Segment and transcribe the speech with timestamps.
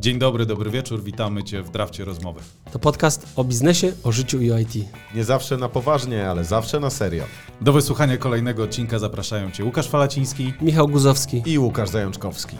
[0.00, 2.40] Dzień dobry, dobry wieczór, witamy Cię w Drafcie Rozmowy.
[2.72, 4.74] To podcast o biznesie, o życiu i o IT.
[5.14, 7.24] Nie zawsze na poważnie, ale zawsze na serio.
[7.60, 10.52] Do wysłuchania kolejnego odcinka zapraszają Cię Łukasz Falaciński.
[10.60, 11.42] Michał Guzowski.
[11.46, 12.56] I Łukasz Zajączkowski.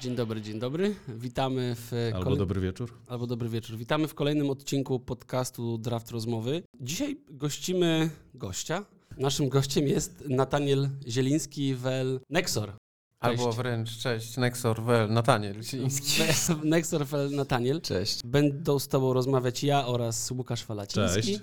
[0.00, 0.94] Dzień dobry, dzień dobry.
[1.08, 2.90] Witamy w Albo dobry wieczór.
[3.06, 3.76] Albo dobry wieczór.
[3.76, 6.62] Witamy w kolejnym odcinku podcastu Draft Rozmowy.
[6.80, 8.84] Dzisiaj gościmy gościa.
[9.18, 12.72] Naszym gościem jest Nataniel Zieliński wel Nexor.
[13.20, 16.22] Albo wręcz, cześć, Nexor, Wel, Nataniel Zieliński.
[16.64, 17.80] Nexor wel Nataniel.
[17.80, 18.26] Cześć.
[18.26, 21.22] Będą z Tobą rozmawiać ja oraz Łukasz Falaciński.
[21.22, 21.40] Cześć.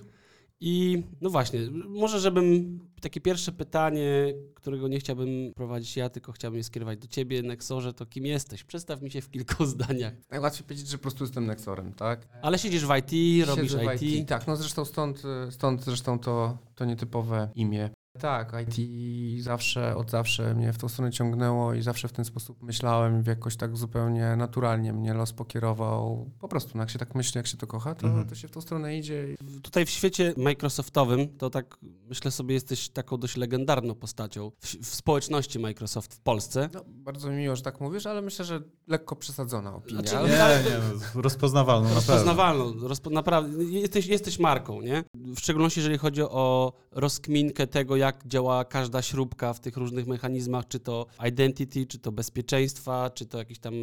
[0.59, 6.57] I no właśnie, może żebym takie pierwsze pytanie, którego nie chciałbym prowadzić ja, tylko chciałbym
[6.57, 8.63] je skierować do Ciebie, Nexorze, to kim jesteś?
[8.63, 10.13] Przedstaw mi się w kilku zdaniach.
[10.31, 12.27] Najłatwiej powiedzieć, że po prostu jestem Nexorem, tak?
[12.41, 14.27] Ale siedzisz w IT, robisz Siedzę w IT.
[14.27, 17.89] Tak, no zresztą stąd, stąd zresztą to, to nietypowe imię.
[18.19, 22.63] Tak, IT zawsze, od zawsze mnie w tą stronę ciągnęło i zawsze w ten sposób
[22.63, 26.29] myślałem, jakoś tak zupełnie naturalnie mnie los pokierował.
[26.39, 28.27] Po prostu, no jak się tak myśli, jak się to kocha, to, Mhm.
[28.27, 29.25] to się w tą stronę idzie.
[29.63, 34.95] Tutaj w świecie Microsoftowym to tak, myślę sobie, jesteś taką dość legendarną postacią w, w
[34.95, 36.69] społeczności Microsoft w Polsce.
[36.73, 40.01] No, bardzo mi miło, że tak mówisz, ale myślę, że lekko przesadzona opinia.
[40.01, 40.29] Znaczy, ale...
[40.29, 40.77] Nie, nie,
[41.15, 41.95] no, rozpoznawalną na.
[41.95, 45.03] Rozpoznawalną, rozpo, naprawdę, jesteś, jesteś marką, nie?
[45.13, 50.67] W szczególności jeżeli chodzi o rozkminkę tego, jak działa każda śrubka w tych różnych mechanizmach,
[50.67, 53.73] czy to identity, czy to bezpieczeństwa, czy to jakieś tam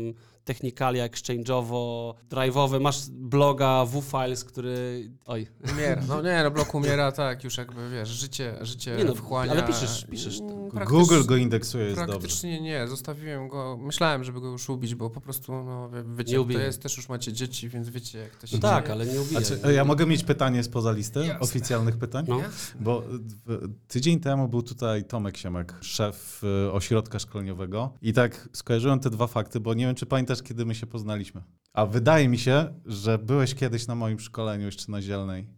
[0.44, 2.80] technikalia exchange'owo, drive'owe.
[2.80, 5.10] Masz bloga WFiles, który...
[5.26, 6.02] Oj, Umiera.
[6.08, 9.52] No nie, no blok umiera, tak, już jakby, wiesz, życie, życie Nie no, wchłania.
[9.52, 10.40] ale piszesz- piszesz
[10.72, 12.12] praktycz- Google go indeksuje, jest dobrze.
[12.12, 16.32] Praktycznie nie, zostawiłem go, myślałem, żeby go już ubić, bo po prostu, no wie- wiecie,
[16.32, 18.84] Nie jak to jest, też już macie dzieci, więc wiecie, jak to się no tak,
[18.84, 18.94] dzieje.
[18.94, 19.12] ale nie.
[19.18, 21.40] Znaczy, ja mogę mieć pytanie spoza listy, Jasne.
[21.40, 22.24] oficjalnych pytań?
[22.28, 22.40] No.
[22.80, 23.02] Bo
[23.46, 23.68] w-
[24.12, 29.26] tydzień temu był tutaj Tomek Siemek, szef y, ośrodka szkoleniowego i tak skojarzyłem te dwa
[29.26, 31.42] fakty, bo nie wiem, czy pamiętasz, kiedy my się poznaliśmy.
[31.72, 35.48] A wydaje mi się, że byłeś kiedyś na moim szkoleniu jeszcze na Zielnej,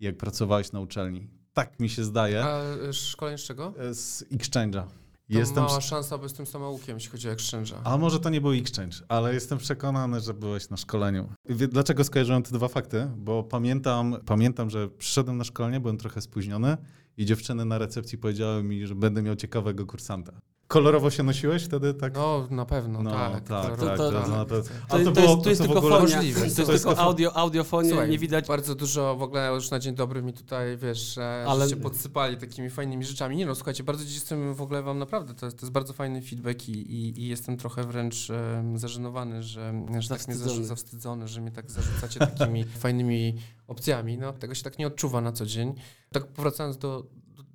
[0.00, 1.28] jak pracowałeś na uczelni.
[1.52, 2.44] Tak mi się zdaje.
[2.44, 3.74] A y, szkolenie z czego?
[3.78, 4.82] E, Z Exchange'a.
[4.82, 5.64] To Jestem...
[5.64, 7.74] mała szansa, by z tym samoukiem, jeśli chodzi o Exchange'a.
[7.84, 11.28] A może to nie był Exchange, ale jestem przekonany, że byłeś na szkoleniu.
[11.68, 13.10] Dlaczego skojarzyłem te dwa fakty?
[13.16, 16.76] Bo pamiętam, pamiętam, że przyszedłem na szkolenie, byłem trochę spóźniony
[17.16, 20.40] i dziewczyny na recepcji powiedziały mi, że będę miał ciekawego kursanta.
[20.68, 21.94] Kolorowo się nosiłeś wtedy?
[21.94, 22.14] Tak?
[22.14, 23.32] No, na pewno, No, tak.
[23.32, 24.62] tak, tak, to- to to- na pewno.
[24.88, 26.98] To, A to, było- jest, to jest tylko ogóle- fonia, to jest To jest tylko
[27.00, 28.48] audio, audiofonia, Słuchaj, nie widać.
[28.48, 31.44] Bardzo dużo w ogóle już na dzień dobry mi tutaj, wiesz, ale...
[31.46, 33.36] Ale- się podsypali takimi fajnymi rzeczami.
[33.36, 36.22] Nie no, słuchajcie, bardzo jestem w ogóle wam naprawdę, to jest, to jest bardzo fajny
[36.22, 41.28] feedback i, i, i jestem trochę wręcz em, zażenowany, że, że tak mnie zaż- zawstydzony,
[41.28, 43.34] że mnie tak zarzucacie takimi fajnymi
[43.68, 44.18] opcjami.
[44.18, 45.74] No, tego się tak nie odczuwa na co dzień.
[46.12, 47.06] Tak powracając do,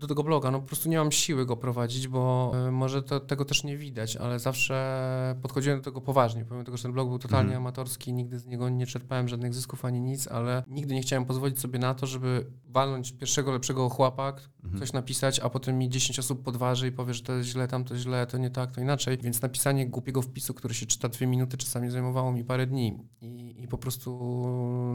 [0.02, 3.20] do tego bloga, no po prostu nie mam siły go prowadzić, bo e, może to,
[3.20, 7.10] tego też nie widać, ale zawsze podchodziłem do tego poważnie, pomimo tego, że ten blog
[7.10, 7.64] był totalnie Mhm.
[7.64, 11.60] amatorski, nigdy z niego nie czerpałem żadnych zysków ani nic, ale nigdy nie chciałem pozwolić
[11.60, 14.80] sobie na to, żeby walnąć pierwszego lepszego chłapa, Mhm.
[14.80, 17.84] coś napisać, a potem mi 10 osób podważy i powie, że to jest źle, tam
[17.84, 19.18] to źle, to nie tak, to inaczej.
[19.18, 23.64] Więc napisanie głupiego wpisu, który się czyta dwie minuty, czasami zajmowało mi parę dni i,
[23.64, 24.12] i po prostu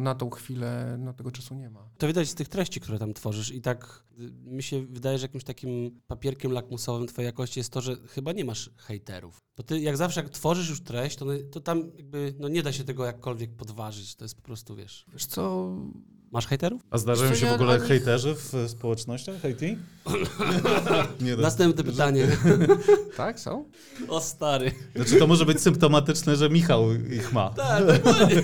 [0.00, 1.80] na tą chwilę no, tego czasu nie ma.
[1.98, 5.24] To widać z tych treści, które tam tworzysz i tak y, mi się wydaje, że
[5.24, 9.42] jakimś takim papierkiem lakmusowym twojej jakości jest to, że chyba nie masz hejterów.
[9.56, 12.72] Bo ty jak zawsze jak tworzysz już treść, to, to tam jakby no nie da
[12.72, 14.14] się tego jakkolwiek podważyć.
[14.14, 15.06] To jest po prostu, wiesz...
[15.12, 15.72] Wiesz co,
[16.30, 16.82] Masz hejterów?
[16.90, 19.60] A zdarzają się w ogóle ani- hejterzy w społecznościach IT?
[21.24, 21.42] nie da.
[21.42, 22.28] Następne pytanie.
[23.16, 23.64] tak, są?
[24.08, 24.72] o stary.
[24.94, 27.50] Znaczy to może być symptomatyczne, że Michał ich ma.
[27.50, 28.42] Tak, dokładnie.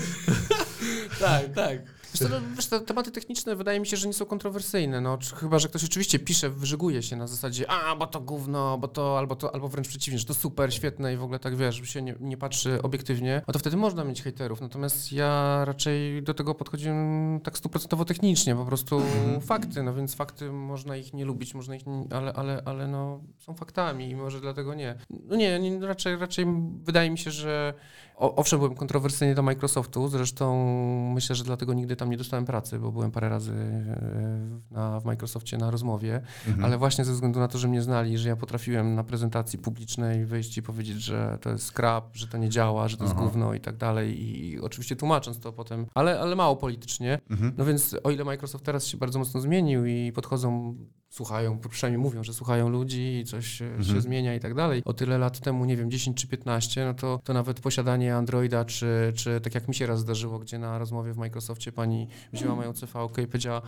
[1.20, 2.01] tak, tak.
[2.20, 5.58] Wiesz, no, wiesz, te tematy techniczne wydaje mi się, że nie są kontrowersyjne, no, chyba,
[5.58, 9.36] że ktoś oczywiście pisze, wyżyguje się na zasadzie, a, bo to gówno, bo to, albo
[9.36, 12.14] to, albo wręcz przeciwnie, że to super, świetne i w ogóle tak, wiesz, się nie,
[12.20, 17.40] nie patrzy obiektywnie, a to wtedy można mieć hejterów, natomiast ja raczej do tego podchodziłem
[17.44, 19.02] tak stuprocentowo technicznie, po prostu
[19.40, 23.20] fakty, no więc fakty, można ich nie lubić, można ich, nie, ale, ale, ale no,
[23.38, 24.94] są faktami i może dlatego nie.
[25.10, 26.46] No nie, nie raczej, raczej
[26.82, 27.74] wydaje mi się, że
[28.22, 30.66] owszem, byłem kontrowersyjny do Microsoftu, zresztą
[31.14, 35.04] myślę, że dlatego nigdy tam nie dostałem pracy, bo byłem parę razy e, na, w
[35.04, 36.64] Microsoftie na rozmowie, Mhm.
[36.64, 40.26] ale właśnie ze względu na to, że mnie znali, że ja potrafiłem na prezentacji publicznej
[40.26, 43.24] wyjść i powiedzieć, że to jest scrap, że to nie działa, że to jest Aha.
[43.24, 47.18] gówno i tak dalej i oczywiście tłumacząc to potem, ale, ale mało politycznie.
[47.30, 47.52] Mhm.
[47.58, 50.74] No więc o ile Microsoft teraz się bardzo mocno zmienił i podchodzą,
[51.12, 53.84] słuchają, przynajmniej mówią, że słuchają ludzi i coś się, Mhm.
[53.84, 54.82] się zmienia i tak dalej.
[54.84, 58.64] O tyle lat temu, nie wiem, 10 czy 15, no to, to nawet posiadanie Androida,
[58.64, 62.54] czy, czy tak jak mi się raz zdarzyło, gdzie na rozmowie w Microsoftie pani wzięła
[62.56, 62.92] moją CV
[63.22, 63.62] i powiedziała,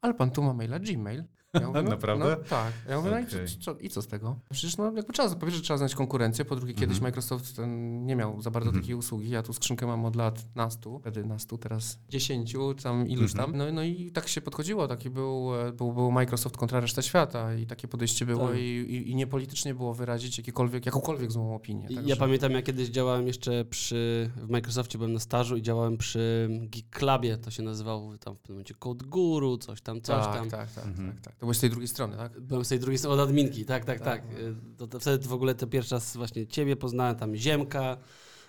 [0.00, 1.24] ale pan tu ma maila Gmail.
[1.54, 2.24] Ja mówię, no, Naprawdę?
[2.24, 2.72] No, tak.
[2.88, 3.26] Ja mówię, no i,
[3.60, 4.36] co, i co z tego?
[4.52, 7.02] Przecież no, jakby trzeba, po pierwsze trzeba znać konkurencję, po drugie kiedyś Mhm.
[7.02, 8.82] Microsoft ten nie miał za bardzo Mhm.
[8.82, 9.30] takiej usługi.
[9.30, 13.50] Ja tu skrzynkę mam od lat nastu, wtedy nastu, teraz dziesięciu, tam iluś Mhm.
[13.50, 13.58] tam.
[13.58, 17.54] No, no i tak się podchodziło, taki był, e, był, był Microsoft kontra reszta świata
[17.54, 18.56] i takie podejście było Tak.
[18.58, 21.88] i, i, i niepolitycznie było wyrazić jakiekolwiek, jakąkolwiek złą opinię.
[21.88, 25.96] Także- Ja pamiętam, jak kiedyś działałem jeszcze przy, w Microsoftie, byłem na stażu i działałem
[25.96, 30.24] przy Geek Clubie, to się nazywało tam w pewnym momencie Code Guru, coś tam, coś
[30.24, 30.50] tak, tam.
[30.50, 31.12] tak, tak, Mhm.
[31.12, 31.34] tak, tak.
[31.44, 32.40] Byłeś z tej drugiej strony, tak?
[32.40, 34.22] Byłem z tej drugiej strony od adminki, tak, tak, tak.
[34.26, 34.38] Tak.
[34.40, 37.96] Y, To, to wtedy w ogóle to pierwszy raz właśnie ciebie poznałem, tam Ziemka.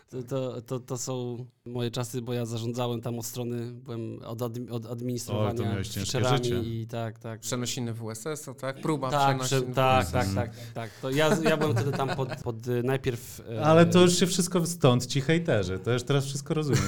[0.09, 4.41] To, to, to, to są moje czasy, bo ja zarządzałem tam od strony, byłem od,
[4.41, 6.59] admi, od O, administrowania życie.
[6.59, 7.39] i tak, tak.
[7.39, 8.81] Przenosiny WSS, tak?
[8.81, 10.89] Próba Tak, prze, tak, tak, tak, tak.
[11.01, 13.41] To ja, ja byłem wtedy tam pod, pod najpierw...
[13.49, 15.79] e, Ale to już się wszystko stąd, ci hejterzy.
[15.79, 16.83] To już teraz wszystko rozumiem.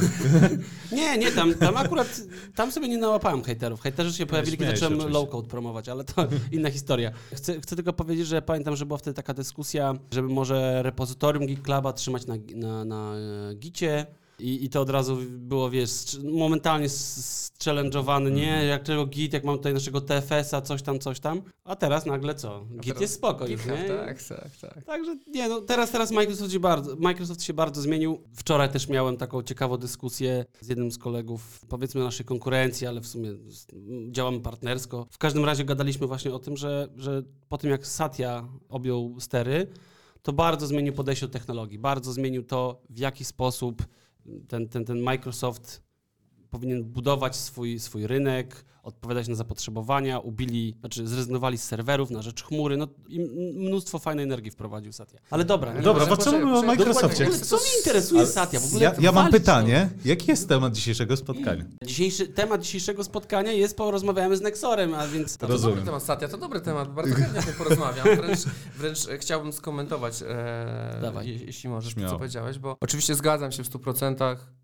[0.92, 2.22] Nie, nie, tam, tam akurat,
[2.56, 3.82] tam sobie nie nałapałem hejterów.
[3.82, 5.20] Hejterzy się pojawili, kiedy zacząłem oczywiście.
[5.20, 7.12] low-code promować, ale to inna historia.
[7.34, 11.62] Chcę, chcę tylko powiedzieć, że pamiętam, że była wtedy taka dyskusja, żeby może repozytorium Geek
[11.62, 14.06] Cluba trzymać na, na, na e, gicie
[14.40, 16.88] i, i to od razu było, wiesz, momentalnie
[17.64, 18.68] challenge'owany, nie, Mhm.
[18.68, 22.36] jak czego git, jak mam tutaj naszego TFS-a, coś tam, coś tam, a teraz nagle
[22.36, 22.66] co?
[22.72, 23.88] Git teraz jest spoko już, GitHub, nie?
[23.88, 24.84] tak, tak, tak.
[24.86, 28.22] Także nie, no teraz, teraz Microsoft, się bardzo, Microsoft się bardzo zmienił.
[28.36, 33.08] Wczoraj też miałem taką ciekawą dyskusję z jednym z kolegów, powiedzmy naszej konkurencji, ale w
[33.08, 33.30] sumie
[34.12, 35.08] działamy partnersko.
[35.12, 39.68] W każdym razie gadaliśmy właśnie o tym, że, że po tym jak Satya objął stery,
[40.22, 43.84] to bardzo zmienił podejście do technologii, bardzo zmienił to, w jaki sposób
[44.48, 45.84] ten, ten, ten Microsoft
[46.50, 52.44] powinien budować swój, swój rynek, odpowiadać na zapotrzebowania, ubili, znaczy zrezygnowali z serwerów na rzecz
[52.44, 53.20] chmury, no i
[53.54, 55.16] mnóstwo fajnej energii wprowadził Satya.
[55.30, 55.74] Ale dobra.
[55.74, 56.62] nie Dobra, ma- bo co mówimy o.
[56.62, 57.24] Microsoftie?
[57.24, 58.60] ogóle co mnie interesuje Satya?
[58.60, 59.32] W ogóle Ja, ja mam to.
[59.32, 59.90] pytanie.
[60.06, 61.66] Jaki jest temat dzisiejszego spotkania?
[61.86, 65.38] Dzisiejszy, temat dzisiejszego spotkania jest, porozmawiamy z Nexorem, a więc...
[65.38, 65.76] To Rozumiem.
[65.76, 68.08] dobry temat, Satya, to dobry temat, bardzo chętnie o tym porozmawiam.
[68.18, 68.40] Wręcz,
[68.78, 72.12] wręcz chciałbym skomentować, e, je, jeśli możesz, to, Śmiało.
[72.14, 74.57] co powiedziałeś, bo oczywiście zgadzam się w 100% z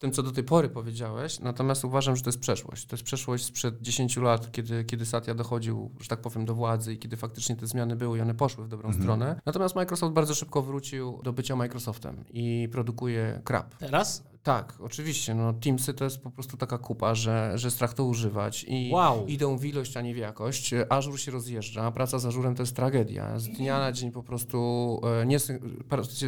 [0.00, 2.86] tym, co do tej pory powiedziałeś, natomiast uważam, że to jest przeszłość.
[2.86, 6.94] To jest przeszłość sprzed 10 lat, kiedy, kiedy Satya dochodził, że tak powiem, do władzy
[6.94, 9.02] i kiedy faktycznie te zmiany były i one poszły w dobrą Mhm.
[9.04, 9.40] stronę.
[9.46, 13.74] Natomiast Microsoft bardzo szybko wrócił do bycia Microsoftem i produkuje krap.
[13.76, 14.30] Teraz?
[14.42, 15.34] Tak, oczywiście.
[15.34, 19.26] No, Teamsy to jest po prostu taka kupa, że, że strach to używać i Wow.
[19.26, 20.74] idą w ilość, a nie w jakość.
[20.88, 23.38] Azure się rozjeżdża, praca z Azurem to jest tragedia.
[23.38, 25.38] Z dnia na dzień po prostu e, nie,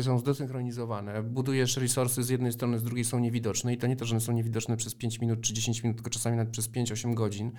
[0.02, 1.22] są zdesynchronizowane.
[1.22, 4.20] Budujesz resursy z jednej strony, z drugiej są niewidoczne i to nie to, że one
[4.20, 7.52] są niewidoczne przez 5 minut czy 10 minut, tylko czasami nawet przez 5-8 godzin.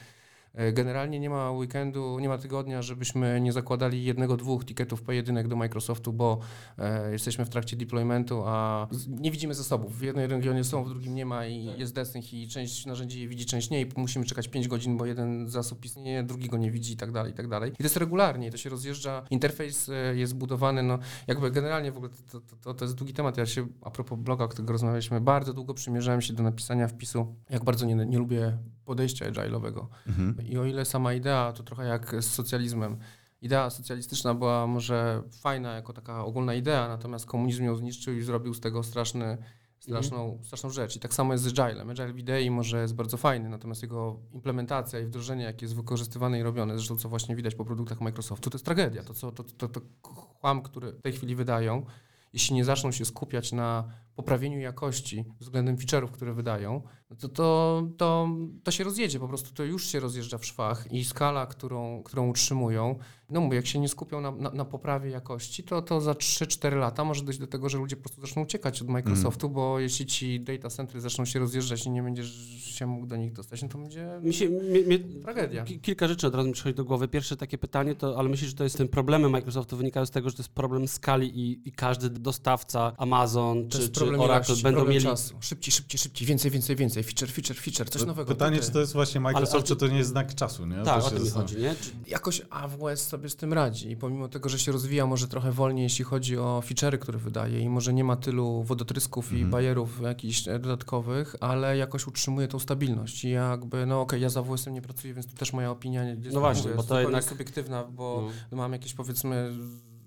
[0.53, 5.47] E, Generalnie nie ma weekendu, nie ma tygodnia, żebyśmy nie zakładali jednego, dwóch tiketów pojedynek
[5.47, 6.39] do Microsoftu, bo
[6.77, 9.97] e, jesteśmy w trakcie deploymentu, a nie widzimy zasobów.
[9.99, 13.27] W jednej regionie są, w drugim nie ma i jest desync i część narzędzi je
[13.27, 16.71] widzi, część nie i musimy czekać 5 godzin, bo jeden zasób istnieje, drugi go nie
[16.71, 17.71] widzi i tak dalej, i tak dalej.
[17.71, 21.97] I to jest regularnie, to się rozjeżdża, interfejs e, jest budowany, no jakby generalnie w
[21.97, 23.37] ogóle to, to, to, to jest długi temat.
[23.37, 27.35] Ja się, a propos bloga, o którym rozmawialiśmy, bardzo długo przymierzałem się do napisania wpisu,
[27.49, 29.85] jak bardzo nie, nie lubię podejścia agile'owego.
[30.07, 30.47] Mhm.
[30.47, 32.97] I o ile sama idea, to trochę jak z socjalizmem.
[33.41, 38.53] Idea socjalistyczna była może fajna jako taka ogólna idea, natomiast komunizm ją zniszczył i zrobił
[38.53, 39.37] z tego straszny,
[39.79, 40.95] straszną, straszną rzecz.
[40.95, 41.89] I tak samo jest z Agilem.
[41.89, 46.39] Agile w idei może jest bardzo fajny, natomiast jego implementacja i wdrożenie, jakie jest wykorzystywane
[46.39, 49.03] i robione, zresztą co właśnie widać po produktach Microsoftu, to jest tragedia.
[49.03, 49.81] To, co, to, to, to
[50.41, 51.85] chłam, który w tej chwili wydają,
[52.33, 53.83] jeśli nie zaczną się skupiać na
[54.15, 58.29] poprawieniu jakości względem feature'ów, które wydają, no to, to, to,
[58.63, 62.29] to się rozjedzie, po prostu to już się rozjeżdża w szwach i skala, którą, którą
[62.29, 66.11] utrzymują, no mówię, jak się nie skupią na, na, na poprawie jakości, to, to za
[66.11, 69.79] 3-4 lata może dojść do tego, że ludzie po prostu zaczną uciekać od Microsoftu, bo
[69.79, 72.31] jeśli ci data centry zaczną się rozjeżdżać i nie będziesz
[72.63, 75.63] się mógł do nich dostać, no to będzie Mi się, mnie, mnie, tragedia.
[75.63, 77.07] Ki- Kilka rzeczy od razu mi przychodzi do głowy.
[77.07, 80.29] Pierwsze takie pytanie, to, ale myślisz, że to jest ten problemem Microsoftu wynika z tego,
[80.29, 84.63] że to jest problem skali i, i każdy dostawca, Amazon czy, czy problem Oracle ilości,
[84.63, 85.05] będą problem mieli...
[85.05, 85.33] czasu.
[85.39, 88.27] Szybciej, szybciej, szybciej, więcej, więcej, więcej, feature, feature, feature, coś nowego.
[88.33, 88.67] Pytanie, tutaj.
[88.67, 90.75] czy to jest właśnie Microsoft, ale czy to nie jest znak czasu, nie?
[90.83, 91.75] Tak, To o tym chodzi, nie?
[91.75, 95.51] Czy, Jakoś AWS sobie z tym radzi i pomimo tego, że się rozwija może trochę
[95.51, 99.51] wolniej, jeśli chodzi o feature'y, które wydaje i może nie ma tylu wodotrysków i Mhm.
[99.51, 104.73] bajerów jakichś dodatkowych, ale jakoś utrzymuje tą stabilność i jakby, no okej, ja z AWS-em
[104.73, 108.29] nie pracuję, więc tu też moja opinia jest, No właśnie, bo to jednak- subiektywna, bo
[108.51, 108.57] no.
[108.57, 109.51] mam jakieś powiedzmy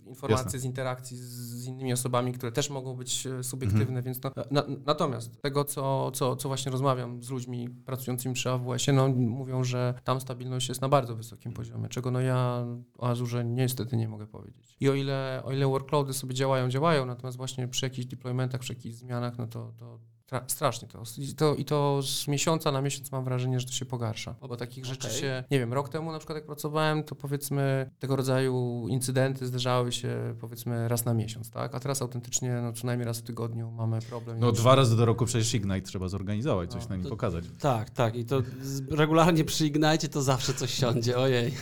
[0.07, 0.59] informacje Jasne.
[0.59, 4.65] z interakcji z, z innymi osobami, które też mogą być e, subiektywne, więc no, na,
[4.87, 9.95] natomiast tego, co, co, co właśnie rozmawiam z ludźmi pracującymi przy AWS-ie, no mówią, że
[10.05, 12.67] tam stabilność jest na bardzo wysokim poziomie, czego no ja
[12.99, 14.77] o Azurze niestety nie mogę powiedzieć.
[14.81, 18.73] I o ile, o ile workloady sobie działają, działają, natomiast właśnie przy jakichś deploymentach, przy
[18.73, 19.99] jakichś zmianach, no to, to
[20.47, 21.03] strasznie to.
[21.19, 21.55] I, to.
[21.55, 24.35] I to z miesiąca na miesiąc mam wrażenie, że to się pogarsza.
[24.49, 25.21] Bo takich rzeczy Okej.
[25.21, 29.93] się, nie wiem, rok temu na przykład jak pracowałem, to powiedzmy tego rodzaju incydenty zdarzały
[29.93, 31.75] się powiedzmy raz na miesiąc, tak?
[31.75, 34.41] A teraz autentycznie no, co najmniej raz w tygodniu mamy problem.
[34.41, 37.45] No dwa razy do roku przecież Ignite trzeba zorganizować, coś No, na nim to- pokazać.
[37.61, 38.17] Tak, tak.
[38.17, 38.43] I to
[38.91, 41.55] regularnie przy Ignite to zawsze coś siądzie, ojej.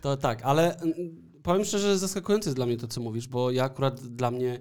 [0.00, 0.92] To tak, ale mm,
[1.42, 4.60] powiem szczerze, zaskakujące jest dla mnie to, co mówisz, bo ja akurat dla mnie,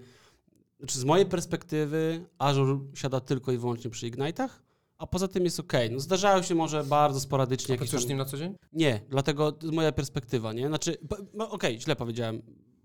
[0.82, 4.50] znaczy z mojej perspektywy Azure siada tylko i wyłącznie przy Ignite'ach,
[4.98, 5.74] a poza tym jest ok.
[5.92, 8.08] No zdarzają się może bardzo sporadycznie A pracujesz tam...
[8.08, 8.56] z nim na co dzień?
[8.74, 10.68] Nie, dlatego to jest moja perspektywa, nie?
[10.68, 10.98] Znaczy,
[11.34, 12.42] no, okej, źle powiedziałem.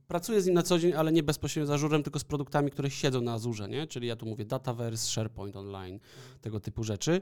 [0.09, 2.91] Pracuję z nim na co dzień, ale nie bezpośrednio z Azurem, tylko z produktami, które
[2.91, 3.87] siedzą na Azurze, nie?
[3.87, 6.01] Czyli ja tu mówię Dataverse, SharePoint Online,
[6.41, 7.21] tego typu rzeczy,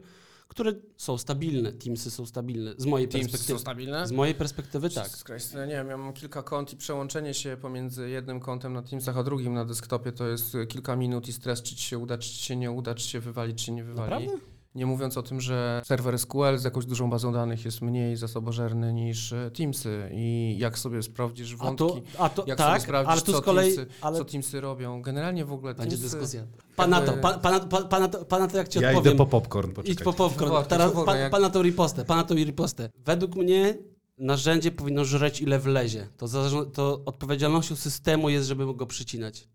[0.55, 3.59] które są stabilne, Teamsy są stabilne, z mojej Teams perspektywy.
[3.59, 4.07] są stabilne?
[4.07, 5.09] Z mojej perspektywy tak.
[5.23, 8.81] Christ, no nie wiem, ja mam kilka kont i przełączenie się pomiędzy jednym kontem na
[8.81, 12.17] Teamsach, a drugim na desktopie to jest kilka minut i stres, czy ci się uda,
[12.17, 14.25] czy ci się nie uda, czy się wywali, czy się nie wywali.
[14.25, 14.54] Naprawdę?
[14.75, 18.93] Nie mówiąc o tym, że serwer SQL z jakąś dużą bazą danych jest mniej zasobożerny
[18.93, 22.81] niż e, Teamsy i jak sobie sprawdzisz A wątki, to, a to jak sobie tak,
[22.81, 25.97] sprawdzisz, ale tu co z kolei, Teamsy- ale co Teamsy robią, generalnie w ogóle będzie
[25.97, 26.43] Teamsy, dyskusja.
[26.75, 29.13] Pana to, jakby- pan, pana, pan, pana, to, pana to jak ci Ja odpowiem.
[29.13, 30.51] idę po popcorn, Idź po popcorn.
[30.51, 32.89] Właśnie, Teraz pan, jak- pana to ripostę, pana to ripostę.
[33.05, 33.77] Według mnie
[34.17, 36.07] narzędzie powinno żreć ile wlezie.
[36.17, 36.27] To,
[36.73, 39.47] to odpowiedzialnością systemu jest, żeby go przycinać.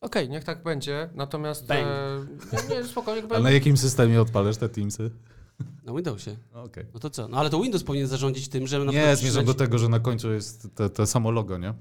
[0.00, 1.84] Okej, niech tak będzie, natomiast e,
[2.52, 5.10] nie, nie, spokojnie, A na jakim systemie odpalasz te Teamsy?
[5.84, 6.36] Na Windowsie.
[6.52, 6.86] Okej.
[6.94, 7.28] No to co?
[7.28, 10.00] No ale to Windows powinien zarządzić tym, że na Nie, zmierzam do tego, że na
[10.00, 11.74] końcu jest te, te samo logo, nie?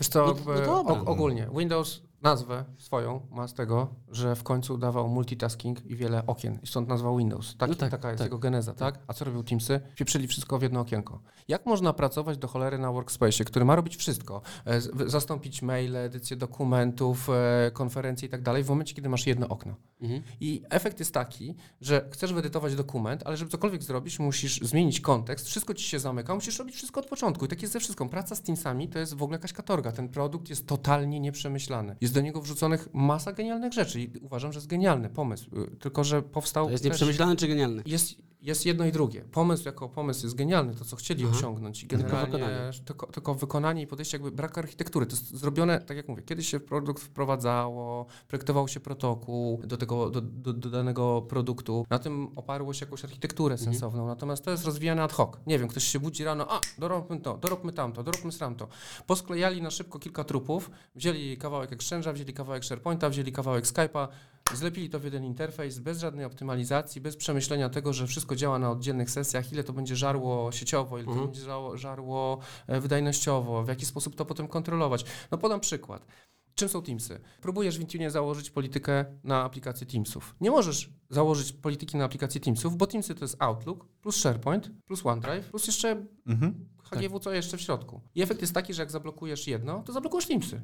[0.00, 0.94] Wiesz co, No- no dobra.
[0.94, 6.26] og- ogólnie Windows nazwę swoją ma z tego, że w końcu dawał multitasking i wiele
[6.26, 7.56] okien i stąd nazwa Windows.
[7.56, 8.26] Tak, No tak, taka jest tak.
[8.26, 8.98] jego geneza, tak?
[9.06, 9.80] A co robią Teamsy?
[9.94, 11.20] Pieprzyli wszystko w jedno okienko.
[11.48, 14.42] Jak można pracować do cholery na workspace, który ma robić wszystko?
[14.66, 19.48] E, Zastąpić maile, edycję dokumentów, e, konferencje i tak dalej w momencie, kiedy masz jedno
[19.48, 19.74] okno.
[20.02, 20.22] Mhm.
[20.40, 25.46] I efekt jest taki, że chcesz wyedytować dokument, ale żeby cokolwiek zrobić, musisz zmienić kontekst,
[25.46, 27.44] wszystko ci się zamyka, musisz robić wszystko od początku.
[27.44, 28.08] I tak jest ze wszystkim.
[28.08, 29.92] Praca z Teamsami to jest w ogóle jakaś katorga.
[29.92, 31.96] Ten produkt jest totalnie nieprzemyślany.
[32.00, 35.50] Jest do niego wrzuconych masa genialnych rzeczy i uważam, że jest genialny pomysł.
[35.60, 37.82] Y, Tylko, że powstał To jest nieprzemyślane czy genialne?
[37.86, 39.20] jest, jest jedno i drugie.
[39.20, 41.36] Pomysł jako pomysł jest genialny, to co chcieli Aha.
[41.36, 41.86] osiągnąć.
[41.86, 42.70] Tylko wykonanie.
[42.84, 45.06] tylko, tylko wykonanie i podejście, jakby brak architektury.
[45.06, 50.10] To jest zrobione, tak jak mówię, kiedyś się produkt wprowadzało, projektował się protokół do tego,
[50.10, 51.86] do, do, do danego produktu.
[51.90, 53.72] Na tym oparło się jakąś architekturę Mhm.
[53.72, 54.06] sensowną.
[54.06, 55.30] Natomiast to jest rozwijane ad hoc.
[55.46, 58.68] Nie wiem, ktoś się budzi rano, a, doróbmy to, doróbmy tamto, doróbmy tamto.
[59.06, 61.72] Posklejali na szybko kilka trupów, wzięli kawałek
[62.12, 64.08] Wzięli kawałek SharePointa, wzięli kawałek Skype'a,
[64.54, 68.70] Zlepili to w jeden interfejs bez żadnej optymalizacji, bez przemyślenia tego, że wszystko działa na
[68.70, 71.28] oddzielnych sesjach, ile to będzie żarło sieciowo, ile to Mhm.
[71.30, 71.42] będzie
[71.74, 75.04] żarło, e, wydajnościowo, w jaki sposób to potem kontrolować.
[75.30, 76.06] No podam przykład.
[76.54, 77.20] Czym są Teamsy?
[77.42, 80.34] Próbujesz w Intunie założyć politykę na aplikację Teamsów.
[80.40, 85.06] Nie możesz założyć polityki na aplikację Teamsów, bo Teamsy to jest Outlook, plus SharePoint, plus
[85.06, 86.68] OneDrive, plus jeszcze Mhm.
[86.82, 88.00] HGW, co jeszcze w środku.
[88.14, 90.62] I efekt jest taki, że jak zablokujesz jedno, to zablokujesz Teamsy.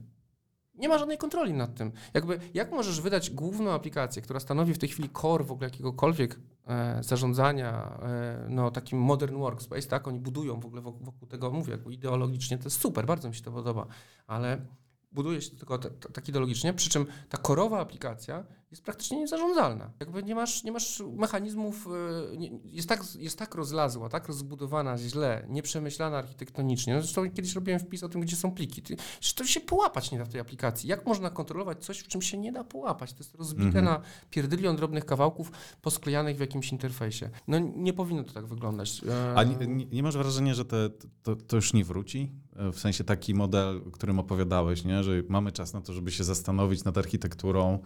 [0.75, 1.93] Nie ma żadnej kontroli nad tym.
[2.15, 6.39] Jakby, jak możesz wydać główną aplikację, która stanowi w tej chwili core w ogóle jakiegokolwiek
[6.67, 10.09] e, zarządzania, e, no takim modern workspace, tak?
[10.09, 13.35] Oni budują w ogóle wokół, wokół tego, mówię, jakby ideologicznie to jest super, bardzo mi
[13.35, 13.87] się to podoba,
[14.27, 14.67] ale
[15.12, 15.79] buduje się tylko
[16.12, 19.91] tak ideologicznie, przy czym ta korowa aplikacja jest praktycznie niezarządzalna.
[20.00, 21.89] Jakby nie masz, nie masz mechanizmów,
[22.33, 26.95] e, nie, jest, tak, jest tak rozlazła, tak rozbudowana źle, nieprzemyślana architektonicznie.
[26.95, 28.83] No zresztą kiedyś robiłem wpis o tym, gdzie są pliki.
[28.83, 28.97] Ty,
[29.35, 30.89] to się połapać nie da w tej aplikacji.
[30.89, 33.12] Jak można kontrolować coś, w czym się nie da połapać?
[33.12, 33.85] To jest rozbite Mhm.
[33.85, 34.00] na
[34.31, 37.31] pierdylion drobnych kawałków posklejanych w jakimś interfejsie.
[37.49, 39.00] No nie powinno to tak wyglądać.
[39.09, 40.91] E, A nie, nie, nie masz wrażenia, że te,
[41.23, 42.33] to, to już nie wróci?
[42.57, 45.03] E, W sensie taki model, o którym opowiadałeś, nie?
[45.03, 47.79] że mamy czas na to, żeby się zastanowić nad architekturą,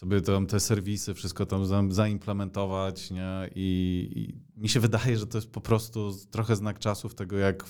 [0.00, 3.50] sobie tam te serwisy, wszystko tam za- zaimplementować, nie?
[3.54, 7.64] I, I mi się wydaje, że to jest po prostu trochę znak czasów tego, jak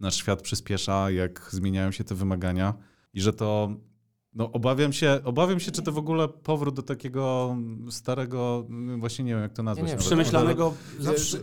[0.00, 2.74] nasz świat przyspiesza, jak zmieniają się te wymagania
[3.14, 3.76] i że to
[4.36, 7.56] no obawiam się, obawiam się, czy to w ogóle powrót do takiego
[7.90, 8.66] starego,
[8.98, 9.90] właśnie nie wiem jak to nazwać.
[9.90, 9.96] nie.
[9.96, 10.74] Przemyślanego...
[11.00, 11.38] Zawsze-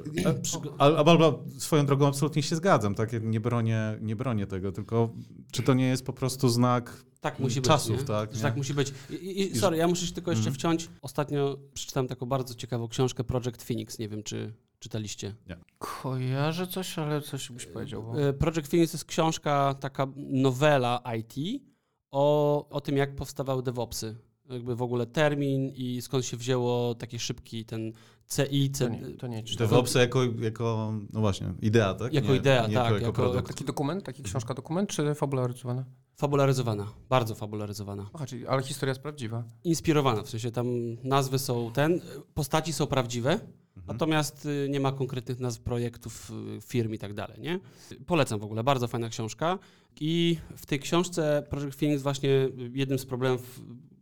[0.78, 3.24] Albo, swoją drogą absolutnie się zgadzam, tak?
[3.24, 5.10] Nie bronię, nie bronię tego, tylko
[5.52, 7.70] czy to nie jest po prostu znak Tak musi być.
[7.70, 8.04] czasów, nie?
[8.06, 8.32] tak?
[8.32, 8.44] Że nie?
[8.44, 8.94] tak musi być.
[9.10, 10.56] I, i, sorry, ja muszę się tylko jeszcze Mhm.
[10.56, 10.90] wciąć.
[11.02, 14.00] Ostatnio przeczytałem taką bardzo ciekawą książkę Project Phoenix.
[14.00, 15.36] Nie wiem, czy czytaliście.
[15.78, 18.04] Kojarzę coś, ale coś byś powiedział.
[18.04, 18.22] Bo...
[18.22, 21.64] E, Project Phoenix to jest książka, taka nowela IT
[22.14, 24.16] o, o tym, jak powstawały DevOpsy.
[24.50, 27.94] Jakby w ogóle termin i skąd się wzięło taki szybki ten
[28.36, 29.44] CI, To C, nie, to nie.
[29.58, 32.14] DevOpsy jako, jako, no właśnie, idea, tak?
[32.14, 33.48] Jako Nie- idea, nie tak, Jako, jako jako-.
[33.48, 35.86] Taki dokument, taki książka dokument, czy fabula rysowana?
[36.16, 38.10] Fabularyzowana, bardzo fabularyzowana.
[38.14, 39.44] Aha, czyli, ale historia jest prawdziwa.
[39.64, 40.68] Inspirowana, w sensie tam
[41.04, 42.02] nazwy są ten,
[42.34, 43.40] postaci są prawdziwe,
[43.88, 47.60] natomiast y, nie ma konkretnych nazw projektów, y, firm i tak dalej, nie?
[48.06, 49.60] Polecam w ogóle, bardzo fajna książka
[50.00, 53.62] i w tej książce Project Phoenix właśnie y, jednym z problemów,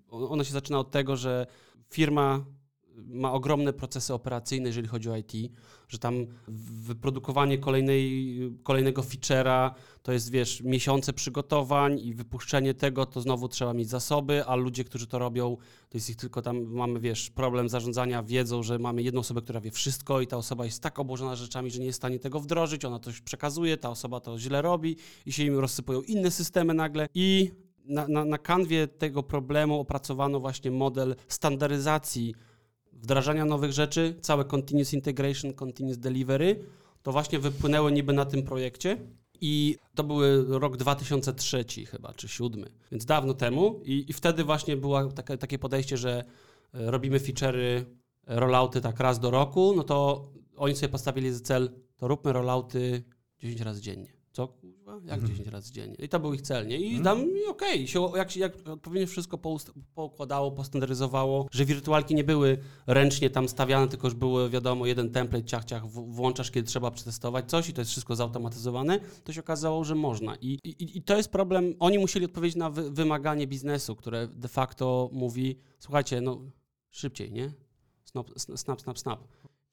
[0.09, 1.47] ona się zaczyna od tego, że
[1.89, 2.45] firma
[2.95, 5.33] ma ogromne procesy operacyjne, jeżeli chodzi o IT,
[5.87, 9.71] że tam wyprodukowanie kolejnej, kolejnego feature'a
[10.03, 14.83] to jest, wiesz, miesiące przygotowań i wypuszczenie tego, to znowu trzeba mieć zasoby, a ludzie,
[14.83, 15.57] którzy to robią,
[15.89, 19.61] to jest ich tylko tam, mamy, wiesz, problem zarządzania wiedzą, że mamy jedną osobę, która
[19.61, 22.39] wie wszystko i ta osoba jest tak obłożona rzeczami, że nie jest w stanie tego
[22.39, 24.95] wdrożyć, ona coś przekazuje, ta osoba to źle robi
[25.25, 27.07] i się im rozsypują inne systemy nagle.
[27.13, 27.51] I
[27.85, 32.35] na, na, na kanwie tego problemu opracowano właśnie model standaryzacji
[33.01, 36.65] wdrażania nowych rzeczy, całe continuous integration, continuous delivery,
[37.03, 38.97] to właśnie wypłynęło niby na tym projekcie.
[39.41, 43.79] I to były rok 2003 chyba, czy 7, więc dawno temu.
[43.83, 46.23] I, i wtedy właśnie było takie, takie podejście, że
[46.73, 47.85] e, robimy feature'y, e,
[48.27, 53.03] rollouty tak raz do roku, no to oni sobie postawili za cel, to róbmy rollouty
[53.39, 54.20] 10 razy dziennie.
[54.31, 54.99] Co kurwa?
[55.05, 55.95] Jak 10 razy dziennie?
[55.95, 56.77] I to był ich cel, nie?
[56.77, 59.37] I tam i okej, się, jak, się- jak odpowiednio wszystko
[59.95, 62.57] poukładało, postandaryzowało, że wirtualki nie były
[62.87, 67.49] ręcznie tam stawiane, tylko już były, wiadomo, jeden template, ciach, ciach, włączasz, kiedy trzeba przetestować
[67.49, 70.35] coś i to jest wszystko zautomatyzowane, to się okazało, że można.
[70.35, 74.47] I, i, i to jest problem, oni musieli odpowiedzieć na wy, wymaganie biznesu, które de
[74.47, 76.41] facto mówi, słuchajcie, no
[76.89, 77.53] szybciej, nie?
[78.05, 79.19] Snap, snap, snap, snap.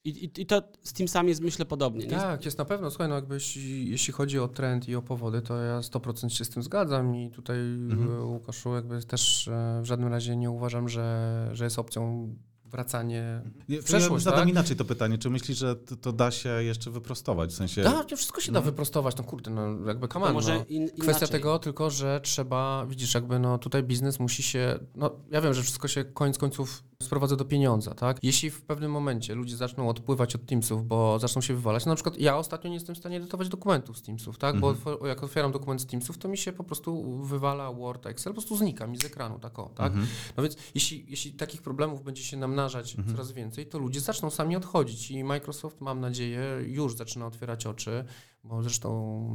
[0.03, 2.11] I, i, I to z Teamsami jest myślę podobnie, nie?
[2.11, 2.91] Tak, jest na pewno.
[2.91, 3.37] Słuchaj, no jakby
[3.85, 7.31] jeśli, chodzi o trend i o powody, to ja 100% się z tym zgadzam i
[7.31, 12.35] tutaj e, Łukaszu jakby też e, w żadnym razie nie uważam, że, że jest opcją
[12.69, 14.49] wracanie Nie, w przeszłość, ja zadam tak?
[14.49, 15.17] inaczej to pytanie.
[15.17, 17.49] Czy myślisz, że to, to da się jeszcze wyprostować?
[17.49, 17.83] W sensie...
[17.83, 20.65] Da, to wszystko się da wyprostować, no kurde, no jakby może no.
[20.69, 21.29] in, Kwestia inaczej.
[21.29, 25.63] tego tylko, że trzeba, widzisz, jakby no tutaj biznes musi się, no ja wiem, że
[25.63, 28.17] wszystko się koniec końców sprowadza do pieniądza, tak?
[28.23, 31.95] Jeśli w pewnym momencie ludzie zaczną odpływać od Teamsów, bo zaczną się wywalać, no na
[31.95, 34.59] przykład ja ostatnio nie jestem w stanie edytować dokumentów z Teamsów, tak?
[34.59, 38.33] Bo otw- jak otwieram dokument z Teamsów, to mi się po prostu wywala Word, Excel,
[38.33, 39.93] po prostu znika mi z ekranu, tak o, tak?
[40.37, 44.55] No więc jeśli, jeśli takich problemów będzie się namnażać coraz więcej, to ludzie zaczną sami
[44.55, 48.05] odchodzić i Microsoft, mam nadzieję, już zaczyna otwierać oczy,
[48.43, 48.89] bo zresztą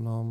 [0.05, 0.25] no,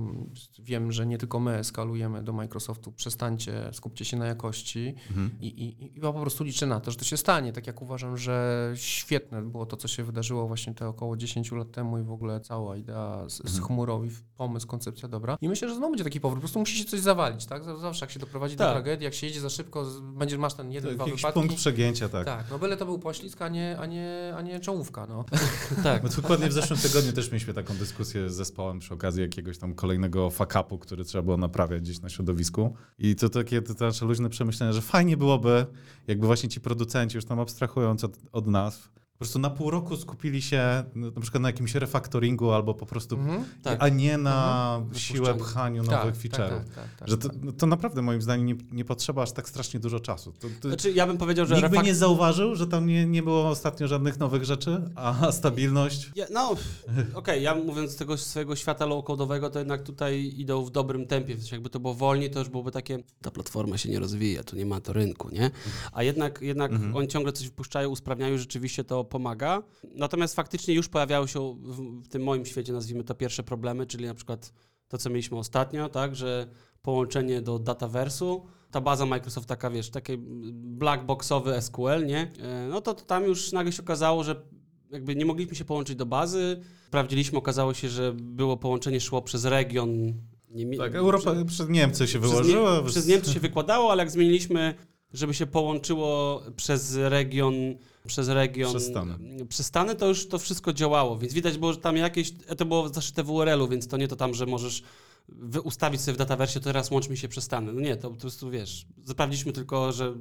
[0.59, 4.95] wiem, że nie tylko my eskalujemy do Microsoftu, przestańcie, skupcie się na jakości
[5.41, 7.53] i, i, i ja po prostu liczę na to, że to się stanie.
[7.53, 11.71] Tak jak uważam, że świetne było to, co się wydarzyło właśnie te około 10 lat
[11.71, 15.37] temu i w ogóle cała idea z, z chmurą i pomysł, koncepcja dobra.
[15.41, 16.37] I myślę, że znowu będzie taki powrót.
[16.39, 17.63] Po prostu musi się coś zawalić, tak?
[17.63, 18.73] Zawsze jak się doprowadzi do Tak.
[18.73, 21.39] tragedii, jak się jedzie za szybko, z- będziesz, masz ten jeden, dwa Jakiś wypadki.
[21.39, 22.25] punkt przegięcia, tak.
[22.25, 25.25] Tak, no byle to był poślizg, a nie, a nie, a nie czołówka, no.
[25.83, 26.03] Tak.
[26.03, 29.73] No, dokładnie w zeszłym tygodniu też mieliśmy taką dyskusję z zespołem przy okazji jakiegoś tam
[29.73, 32.75] kolejnego fuck-upu, który trzeba było naprawiać gdzieś na środowisku.
[32.99, 35.65] I to takie to, nasze luźne przemyślenia, że fajnie byłoby,
[36.07, 38.92] jakby właśnie ci producenci, już tam abstrahując od, od nazw,
[39.23, 43.15] prostu na pół roku skupili się no, na przykład na jakimś refaktoringu albo po prostu,
[43.15, 43.43] Mhm.
[43.63, 43.83] Tak.
[43.83, 44.99] a nie na Mhm.
[44.99, 46.49] siłę pchaniu Tak, nowych tak, feature'ów.
[46.65, 49.49] tak, tak, tak, Że to, no, to naprawdę moim zdaniem nie, nie potrzeba aż tak
[49.49, 50.31] strasznie dużo czasu.
[50.31, 53.05] To, to, Znaczy, ja bym powiedział, że Nikt by refak- nie zauważył, że tam nie,
[53.05, 56.11] nie było ostatnio żadnych nowych rzeczy, a stabilność.
[56.15, 56.55] Ja, no,
[57.13, 61.33] okej, ja mówiąc z tego swojego świata low-codowego, to jednak tutaj idą w dobrym tempie.
[61.37, 64.55] Sensie jakby to było wolniej, to już byłoby takie, ta platforma się nie rozwija, tu
[64.55, 65.51] nie ma to rynku, nie?
[65.91, 69.63] A jednak, jednak oni ciągle coś wypuszczają, usprawniają, rzeczywiście to pomaga.
[69.95, 74.13] Natomiast faktycznie już pojawiały się w, tym moim świecie, nazwijmy to, pierwsze problemy, czyli na
[74.13, 74.53] przykład
[74.87, 76.47] to, co mieliśmy ostatnio, tak, że
[76.81, 80.13] połączenie do Dataversu, ta baza Microsoft taka, wiesz, taki
[80.53, 82.31] blackboxowy SQL, nie?
[82.41, 84.35] E, No to, to tam już nagle się okazało, że
[84.91, 86.61] jakby nie mogliśmy się połączyć do bazy.
[86.87, 90.13] Sprawdziliśmy, okazało się, że było połączenie szło przez region.
[90.51, 92.81] Niemie- Tak, Europa, przez Niemcy się przez, wyłożyło.
[92.81, 94.73] Nie, przez Niemcy się wykładało, ale jak zmieniliśmy,
[95.13, 97.53] żeby się połączyło przez region,
[98.07, 98.71] przez region,
[99.49, 99.95] Przez Stany.
[99.95, 103.29] to już to wszystko działało, więc widać było, że tam jakieś, to było zaszyte w
[103.29, 104.83] URL-u, więc to nie to tam, że możesz
[105.63, 107.73] ustawić sobie w dataversie, to teraz łączmy się przez Stany.
[107.73, 110.15] No nie, to po prostu wiesz, sprawdziliśmy tylko, że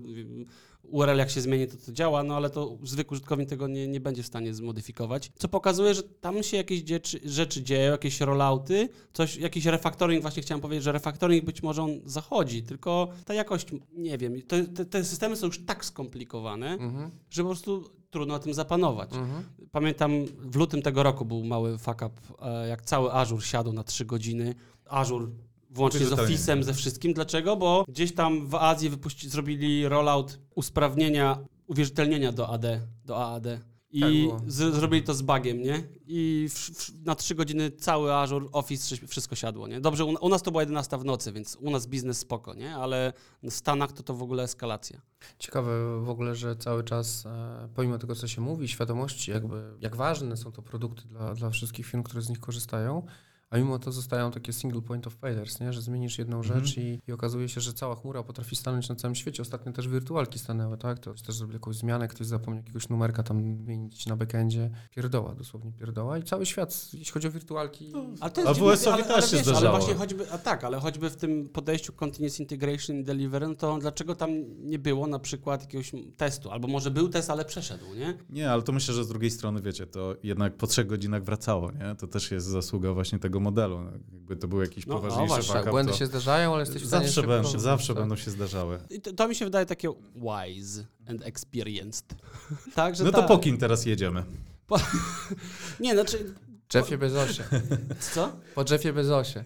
[0.83, 4.01] URL jak się zmieni, to to działa, no ale to zwykły użytkownik tego nie, nie
[4.01, 5.33] będzie w stanie zmodyfikować.
[5.37, 6.83] Co pokazuje, że tam się jakieś
[7.25, 11.91] rzeczy dzieją, jakieś rollouty, coś, jakiś refactoring, właśnie chciałem powiedzieć, że refactoring być może on
[12.05, 17.11] zachodzi, tylko ta jakość, nie wiem, to, te, te systemy są już tak skomplikowane, Mhm,
[17.31, 19.13] że po prostu trudno na tym zapanować.
[19.13, 19.45] mhm.
[19.71, 22.11] Pamiętam, w lutym tego roku był mały fuck up,
[22.43, 24.55] e, jak cały Azure siadł na 3 godziny.
[24.89, 25.27] Azure
[25.73, 26.11] włącznie z.
[26.11, 27.13] Office'em, ze wszystkim.
[27.13, 27.57] Dlaczego?
[27.57, 33.47] Bo gdzieś tam w Azji wypuści, zrobili rollout usprawnienia, uwierzytelnienia do AD, do AAD.
[33.95, 35.83] I Tak z, zrobili to z bugiem, nie?
[36.07, 39.81] I w, w, na trzy godziny cały Azure Office wszystko siadło, nie?
[39.81, 42.77] Dobrze, u, u nas to była 11 w nocy, więc u nas biznes spoko, nie?
[42.77, 45.01] Ale w Stanach to to w ogóle eskalacja.
[45.39, 49.97] Ciekawe w ogóle, że cały czas, e, pomimo tego, co się mówi, świadomości, jakby jak
[49.97, 53.07] ważne są to produkty dla, dla wszystkich firm, które z nich korzystają,
[53.53, 55.73] a mimo to zostają takie single point of failures, nie?
[55.73, 56.65] że zmienisz jedną Mhm.
[56.65, 59.43] rzecz i, i okazuje się, że cała chmura potrafi stanąć na całym świecie.
[59.43, 60.99] Ostatnio też wirtualki stanęły, tak?
[60.99, 64.71] To też zrobili jakąś zmianę, ktoś zapomniał jakiegoś numerka tam zmienić na backendzie.
[64.91, 66.19] Pierdoła, dosłownie pierdoła.
[66.19, 67.93] I cały świat, jeśli chodzi o wirtualki...
[68.21, 70.39] Ale to A jest w dziwne, ale, też ale, się wiesz, ale właśnie choćby, a
[70.39, 74.31] tak, ale choćby w tym podejściu Continuous Integration i Delivery, no to dlaczego tam
[74.65, 76.51] nie było na przykład jakiegoś testu?
[76.51, 78.19] Albo może był test, ale przeszedł, nie?
[78.31, 81.73] Nie, ale to myślę, że z drugiej strony, wiecie, to jednak po trzech godzinach wracało,
[81.73, 81.95] nie?
[81.99, 83.81] To też jest zasługa właśnie tego modelu.
[83.81, 86.07] No, Jakby to był jakiś No, a poważniejszy właśnie, fuck Tak, up, błędy to się
[86.07, 88.03] zdarzają, ale jesteś w stanie zawsze, będą, zawsze tak.
[88.03, 88.79] będą się zdarzały.
[88.91, 92.15] I to, to mi się wydaje takie wise and experienced.
[92.75, 93.29] Także No to tak.
[93.29, 94.25] po kim teraz jedziemy?
[95.81, 96.35] Nie, znaczy,
[96.75, 97.45] Jeffie Bezosie.
[98.15, 98.33] co?
[98.55, 99.45] Po Jeffie Bezosie.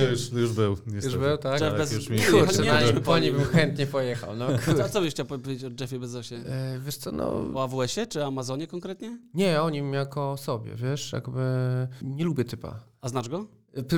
[0.00, 0.70] Nie, już, już był.
[0.70, 1.18] Już niestety.
[1.18, 1.60] był, tak?
[1.60, 3.34] Jeff Bezos- już mi- Nie, Kurczę, na po po nim.
[3.36, 4.36] bym chętnie pojechał.
[4.36, 4.46] No,
[4.84, 6.36] A co byś chciał powiedzieć o Jeffie Bezosie?
[6.36, 7.24] E, wiesz co, no...
[7.54, 9.18] O AWS-ie czy Amazonie konkretnie?
[9.34, 11.40] Nie, o nim jako sobie, wiesz, jakby
[12.02, 12.80] nie lubię typa.
[13.00, 13.46] A znasz go?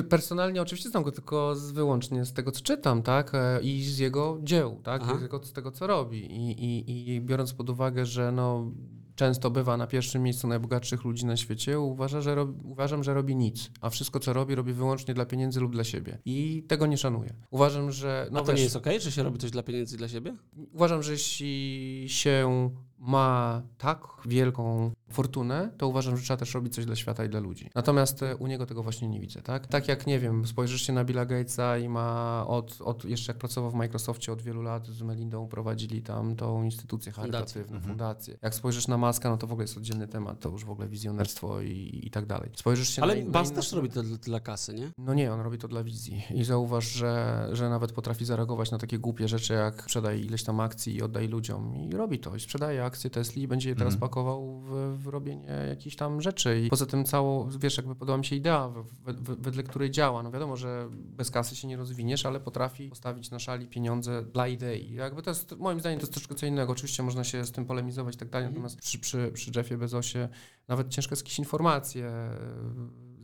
[0.09, 3.31] Personalnie oczywiście znam go tylko z, wyłącznie z tego, co czytam, tak?
[3.35, 5.03] E, I z jego dzieł, tak?
[5.19, 6.19] Z, jego, z tego, co robi.
[6.19, 8.71] I, i, I biorąc pod uwagę, że no,
[9.15, 13.35] często bywa na pierwszym miejscu najbogatszych ludzi na świecie, uważa, że rob, uważam, że robi
[13.35, 13.71] nic.
[13.81, 16.17] A wszystko, co robi, robi wyłącznie dla pieniędzy lub dla siebie.
[16.25, 17.33] I tego nie szanuję.
[17.51, 18.27] Uważam, że...
[18.31, 20.07] No A to wiesz, nie jest okej, że się robi coś dla pieniędzy i dla
[20.07, 20.35] siebie?
[20.73, 26.85] Uważam, że jeśli się ma tak wielką fortunę, to uważam, że trzeba też robić coś
[26.85, 27.69] dla świata i dla ludzi.
[27.75, 29.67] Natomiast e, u niego tego właśnie nie widzę, tak?
[29.67, 33.37] Tak jak, nie wiem, spojrzysz się na Billa Gatesa i ma od, od jeszcze jak
[33.39, 37.83] pracował w Microsoftie od wielu lat, z Melindą prowadzili tam tą instytucję charytatywną, Mhm.
[37.93, 38.37] fundację.
[38.41, 40.87] Jak spojrzysz na Maska, no to w ogóle jest oddzielny temat, to już w ogóle
[40.87, 42.49] wizjonerstwo i, i tak dalej.
[42.55, 44.91] Spojrzysz się Ale na, Bas też robi to dla, dla kasy, nie?
[44.97, 46.23] no nie, on robi to dla wizji.
[46.33, 50.59] I zauważ, że, że nawet potrafi zareagować na takie głupie rzeczy, jak sprzedaj ileś tam
[50.59, 51.75] akcji i oddaj ludziom.
[51.75, 52.35] I robi to.
[52.35, 54.09] I sprzedaje akcje Tesli i będzie je teraz Mhm.
[54.09, 56.61] pakował w, w robienie jakichś tam rzeczy.
[56.61, 60.23] I poza tym całą, wiesz, jakby podoba mi się idea, w- w- wedle której działa.
[60.23, 64.47] No wiadomo, że bez kasy się nie rozwiniesz, ale potrafi postawić na szali pieniądze dla
[64.47, 64.93] idei.
[64.93, 66.71] Jakby to jest, moim zdaniem, to jest troszkę co innego.
[66.73, 70.29] Oczywiście można się z tym polemizować i tak dalej, natomiast przy, przy, przy Jeffie Bezosie
[70.67, 72.11] nawet ciężko jest jakieś informacje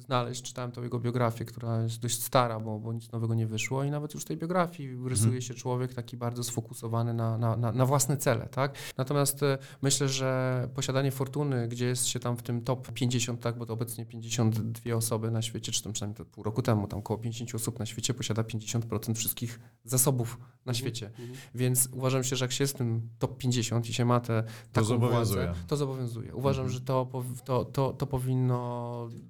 [0.10, 0.42] znaleźć.
[0.42, 3.92] Czytałem tą jego biografię, która jest dość stara, bo, bo nic nowego nie wyszło i
[3.92, 7.86] nawet już w tej biografii rysuje się człowiek taki bardzo sfokusowany na, na, na, na
[7.86, 8.74] własne cele, tak?
[8.98, 13.58] Natomiast e, myślę, że posiadanie fortuny, gdzie jest się tam w tym top 50, tak,
[13.58, 17.00] bo to obecnie 52 osoby na świecie, czy tam przynajmniej to pół roku temu, tam
[17.00, 21.08] około 50 osób na świecie posiada 50% wszystkich zasobów na świecie.
[21.08, 21.30] Mhm.
[21.56, 24.44] Więc uważam się, że jak się jest w tym top 50 i się ma te
[24.74, 25.46] taką zobowiązuje.
[25.46, 26.36] władzę, to zobowiązuje.
[26.36, 26.80] Uważam, Mhm.
[26.80, 27.08] że to,
[27.46, 28.60] to, to, to powinno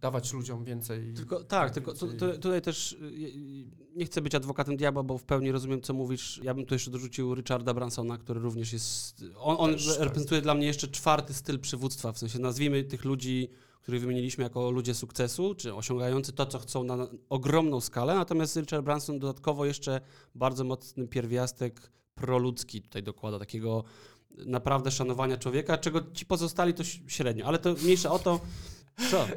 [0.02, 1.14] dawać ludziom więcej.
[1.14, 5.04] Tylko, tak, tylko tu, więcej- tu, tutaj też y, y, nie chcę być adwokatem diabła,
[5.04, 6.40] bo w pełni rozumiem, co mówisz.
[6.44, 9.26] Ja bym tu jeszcze dorzucił Richarda Bransona, który również jest.
[9.38, 10.00] On, on Też, tak.
[10.00, 12.12] reprezentuje dla mnie jeszcze czwarty styl przywództwa.
[12.12, 13.50] W sensie nazwijmy tych ludzi,
[13.82, 18.16] których wymieniliśmy jako ludzie sukcesu, czy osiągający to, co chcą na ogromną skalę.
[18.16, 20.02] Natomiast Richard Branson dodatkowo jeszcze
[20.36, 23.84] bardzo mocny pierwiastek proludzki tutaj dokłada, takiego
[24.46, 27.46] naprawdę szanowania człowieka, czego ci pozostali to średnio.
[27.46, 28.40] Ale to mniejsza o to.
[29.12, 29.28] Co?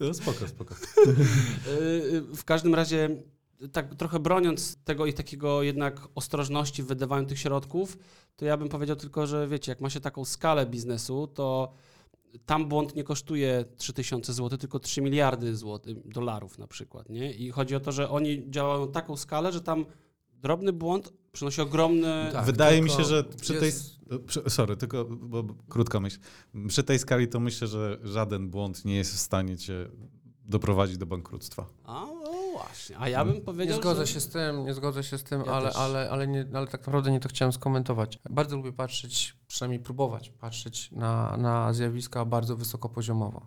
[0.00, 0.74] No, spoko, spoko.
[1.06, 3.22] Yy, W każdym razie,
[3.72, 7.98] tak trochę broniąc tego i takiego jednak ostrożności w wydawaniu tych środków,
[8.36, 11.72] to ja bym powiedział tylko, że wiecie, jak ma się taką skalę biznesu, to
[12.46, 17.32] tam błąd nie kosztuje 3000 zł, tylko 3 miliardy złotych, dolarów na przykład, nie?
[17.32, 19.86] I chodzi o to, że oni działają na taką skalę, że tam
[20.32, 22.28] drobny błąd przynosi ogromny...
[22.32, 23.66] Tak, Wydaje mi się, że przy tej.
[23.66, 23.92] jest-
[24.26, 26.18] Przy, sorry, tylko bo, bo, krótka myśl.
[26.68, 29.88] Przy tej skali to myślę, że żaden błąd nie jest w stanie cię
[30.44, 31.66] doprowadzić do bankructwa.
[31.84, 34.12] A, o właśnie, a ja bym Nie powiedział, zgodzę że...
[34.12, 35.76] się z tym, nie zgodzę się z tym, Ja ale, też.
[35.76, 38.18] ale, ale, nie, ale tak naprawdę nie to chciałem skomentować.
[38.30, 43.46] Bardzo lubię patrzeć, przynajmniej próbować patrzeć na, na zjawiska bardzo wysokopoziomowo.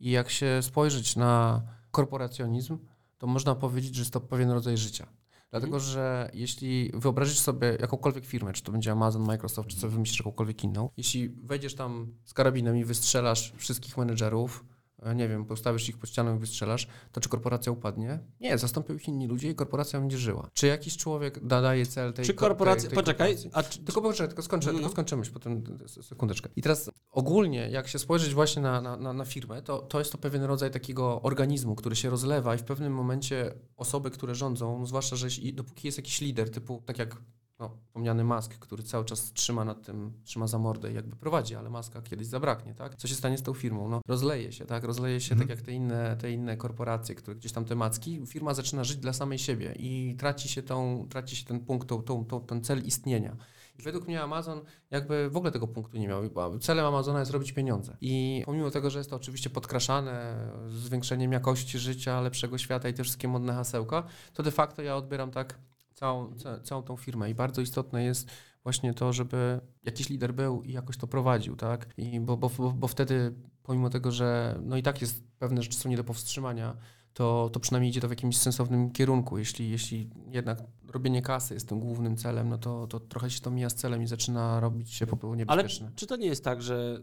[0.00, 2.78] I jak się spojrzeć na korporacjonizm,
[3.18, 5.06] to można powiedzieć, że jest to pewien rodzaj życia.
[5.54, 10.18] Dlatego, że jeśli wyobrazisz sobie jakąkolwiek firmę, czy to będzie Amazon, Microsoft, czy sobie wymyślisz
[10.18, 14.64] jakąkolwiek inną, jeśli wejdziesz tam z karabinem i wystrzelasz wszystkich menedżerów,
[15.12, 18.18] nie wiem, postawisz ich pod ścianą i wystrzelasz, to czy korporacja upadnie?
[18.40, 20.50] Nie, zastąpią ich inni ludzie i korporacja będzie żyła.
[20.54, 22.80] Czy jakiś człowiek da, daje cel tej Czy ko- korporacja...
[22.80, 23.50] tej, tej Poczekaj, korporacji?
[23.52, 25.64] a czy, Tylko poczekaj, tylko skończę, no, tylko skończymy już potem
[26.02, 26.48] sekundeczkę.
[26.56, 30.12] I teraz ogólnie, jak się spojrzeć właśnie na, na, na, na firmę, to, to jest
[30.12, 34.78] to pewien rodzaj takiego organizmu, który się rozlewa i w pewnym momencie osoby, które rządzą,
[34.78, 37.16] no zwłaszcza, że dopóki jest jakiś lider, typu tak jak
[37.58, 41.54] no, wspomniany Musk, który cały czas trzyma nad tym, trzyma za mordę i jakby prowadzi,
[41.54, 42.96] ale Maska kiedyś zabraknie, tak?
[42.96, 43.88] Co się stanie z tą firmą?
[43.88, 44.84] No, rozleje się, tak?
[44.84, 45.48] Rozleje się Mhm.
[45.48, 48.26] tak jak te inne, te inne korporacje, które gdzieś tam te macki.
[48.26, 52.02] Firma zaczyna żyć dla samej siebie i traci się, tą, traci się ten punkt, tą,
[52.02, 53.36] tą, tą, ten cel istnienia.
[53.78, 56.22] I według mnie Amazon jakby w ogóle tego punktu nie miał.
[56.60, 57.96] Celem Amazona jest robić pieniądze.
[58.00, 60.36] I pomimo tego, że jest to oczywiście podkraszane
[60.68, 65.30] zwiększeniem jakości życia, lepszego świata i te wszystkie modne hasełka, to de facto ja odbieram
[65.30, 65.58] tak
[66.04, 67.30] całą, ca, całą tą firmę.
[67.30, 68.30] I bardzo istotne jest
[68.62, 71.88] właśnie to, żeby jakiś lider był i jakoś to prowadził, tak?
[71.96, 75.78] I bo, bo, bo, bo wtedy, pomimo tego, że no i tak jest pewne rzeczy
[75.78, 76.76] są nie do powstrzymania,
[77.14, 79.38] to, to przynajmniej idzie to w jakimś sensownym kierunku.
[79.38, 83.50] Jeśli, jeśli jednak robienie kasy jest tym głównym celem, no to, to trochę się to
[83.50, 85.92] mija z celem i zaczyna robić się po prostu Ale niebezpieczne.
[85.96, 87.02] czy to nie jest tak, że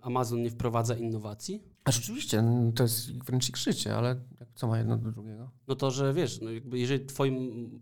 [0.00, 1.62] Amazon nie wprowadza innowacji?
[1.88, 4.20] A rzeczywiście, no, to jest wręcz ich życie, ale
[4.54, 5.50] co ma jedno do drugiego?
[5.68, 7.32] No to, że wiesz, no jakby jeżeli twoją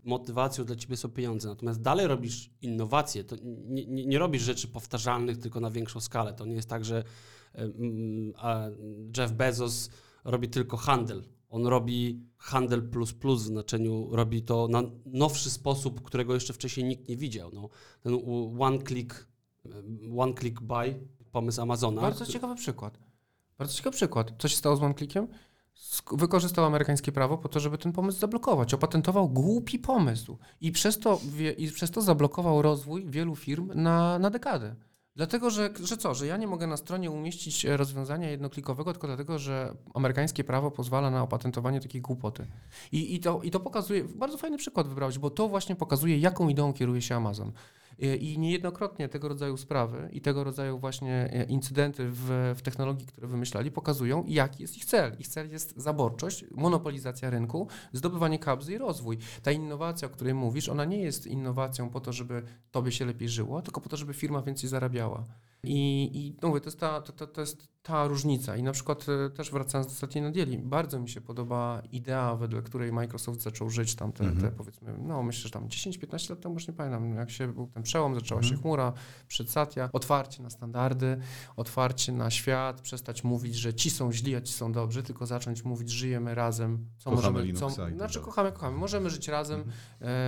[0.04, 4.68] motywacją dla ciebie są pieniądze, natomiast dalej robisz innowacje, to nie, nie, nie robisz rzeczy
[4.68, 6.34] powtarzalnych tylko na większą skalę.
[6.34, 7.04] To nie jest tak, że
[9.16, 9.90] Jeff Bezos
[10.24, 11.22] robi tylko handel.
[11.48, 16.86] On robi handel plus plus w znaczeniu, robi to na nowszy sposób, którego jeszcze wcześniej
[16.86, 17.50] nikt nie widział.
[17.54, 17.68] No,
[18.00, 18.18] ten
[18.58, 19.26] one click,
[20.16, 20.94] one click buy,
[21.32, 22.00] pomysł Amazona.
[22.00, 23.05] Bardzo ciekawy przykład.
[23.58, 24.32] Bardzo ciekawy przykład.
[24.38, 25.28] Co się stało z OneClickiem?
[26.12, 28.74] Wykorzystał amerykańskie prawo po to, żeby ten pomysł zablokować.
[28.74, 31.20] Opatentował głupi pomysł i przez to,
[31.58, 34.76] i przez to zablokował rozwój wielu firm na, na dekadę.
[35.16, 39.38] Dlatego, że, że co, że ja nie mogę na stronie umieścić rozwiązania jednoklikowego, tylko dlatego,
[39.38, 42.46] że amerykańskie prawo pozwala na opatentowanie takiej głupoty.
[42.92, 46.48] I, i, to, I to pokazuje, bardzo fajny przykład wybrałeś, bo to właśnie pokazuje, jaką
[46.48, 47.52] ideą kieruje się Amazon.
[47.98, 53.06] I- I niejednokrotnie tego rodzaju sprawy i tego rodzaju właśnie e, incydenty w, w technologii,
[53.06, 55.16] które wymyślali, pokazują, jaki jest ich cel.
[55.18, 59.18] Ich cel jest zaborczość, monopolizacja rynku, zdobywanie kabzy i rozwój.
[59.42, 63.28] Ta innowacja, o której mówisz, ona nie jest innowacją po to, żeby tobie się lepiej
[63.28, 65.24] żyło, tylko po to, żeby firma więcej zarabiała.
[65.64, 68.56] I, i no mówię, to jest, ta, to, to, to jest ta różnica.
[68.56, 72.62] I na przykład e, też wracając do Satya Nadieli, bardzo mi się podoba idea, wedle
[72.62, 74.54] której Microsoft zaczął żyć tam te, te Mhm.
[74.54, 77.82] powiedzmy, no myślę, że tam 10-15 lat temu, już nie pamiętam, jak się był ten
[77.82, 78.62] przełom, zaczęła się Mhm.
[78.62, 78.92] chmura
[79.28, 81.16] przed Satya, otwarcie na standardy,
[81.56, 85.64] otwarcie na świat, przestać mówić, że ci są źli, a ci są dobrzy, tylko zacząć
[85.64, 89.76] mówić, żyjemy razem, co Kochamy możemy, Linuxa co, znaczy kochamy, kochamy, możemy żyć razem, Mhm.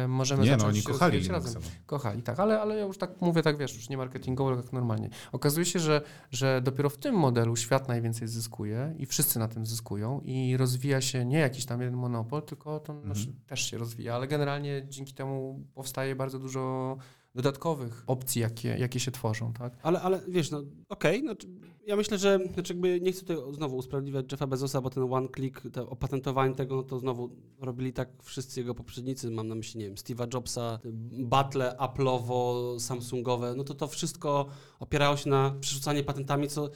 [0.05, 1.59] e, możemy Nie, zacząć no oni się kochali rozwijać Linuxa.
[1.59, 1.63] razem.
[1.81, 1.87] no.
[1.87, 4.73] Kochali, tak, ale, ale ja już tak mówię, tak wiesz, już nie marketingowo, ale tak
[4.73, 5.11] normalnie.
[5.33, 9.67] Okazuje się, że, że dopiero w tym modelu świat najwięcej zyskuje i wszyscy na tym
[9.67, 13.15] zyskują i rozwija się nie jakiś tam jeden monopol, tylko to Mhm.
[13.47, 16.97] też się rozwija, ale generalnie dzięki temu powstaje bardzo dużo
[17.43, 19.73] dodatkowych opcji, jakie, jakie się tworzą, tak?
[19.83, 21.47] Ale, ale wiesz, no okej, no, czy-
[21.87, 25.29] ja myślę, że znaczy jakby nie chcę tutaj znowu usprawiedliwiać Jeffa Bezosa, bo ten one
[25.37, 29.79] click, to opatentowanie tego, no to znowu robili tak wszyscy jego poprzednicy, mam na myśli,
[29.81, 30.79] nie wiem, Steve'a Jobsa,
[31.13, 34.47] Battle Apple'owo, Samsungowe, no to to wszystko
[34.81, 36.71] opierało się na przerzucanie patentami, co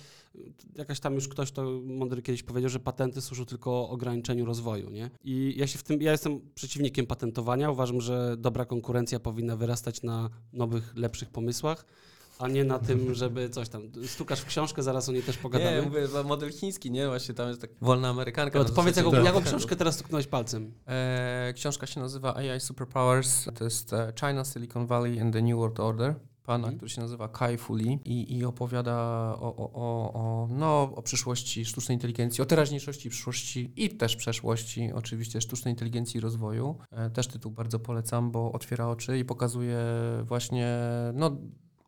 [0.77, 5.11] jakaś tam już ktoś to mądry kiedyś powiedział, że patenty służą tylko ograniczeniu rozwoju, nie?
[5.25, 10.03] I ja się w tym, ja jestem przeciwnikiem patentowania, uważam, że dobra konkurencja powinna wyrastać
[10.03, 11.85] na nowych, lepszych pomysłach,
[12.39, 13.83] a nie na tym, żeby coś tam.
[14.07, 15.77] Stukasz w książkę, zaraz o niej też pogadamy.
[15.77, 17.07] Nie, mówię, model chiński, nie?
[17.07, 18.59] Właśnie tam jest tak wolna amerykanka.
[18.59, 19.25] No, powiedz, jaką, Tak.
[19.25, 20.73] jaką książkę teraz stuknąłeś palcem?
[20.87, 23.45] E, książka się nazywa AI Superpowers.
[23.55, 26.15] To jest e, China, Silicon Valley and the New World Order.
[26.45, 26.77] Pana, Mhm.
[26.77, 28.93] który się nazywa Kai Fu Lee i, i opowiada
[29.41, 34.93] o, o, o, o, no, o przyszłości sztucznej inteligencji, o teraźniejszości, przyszłości i też przeszłości,
[34.95, 36.77] oczywiście sztucznej inteligencji i rozwoju.
[36.91, 39.79] E, też tytuł bardzo polecam, bo otwiera oczy i pokazuje
[40.25, 40.69] właśnie,
[41.15, 41.37] no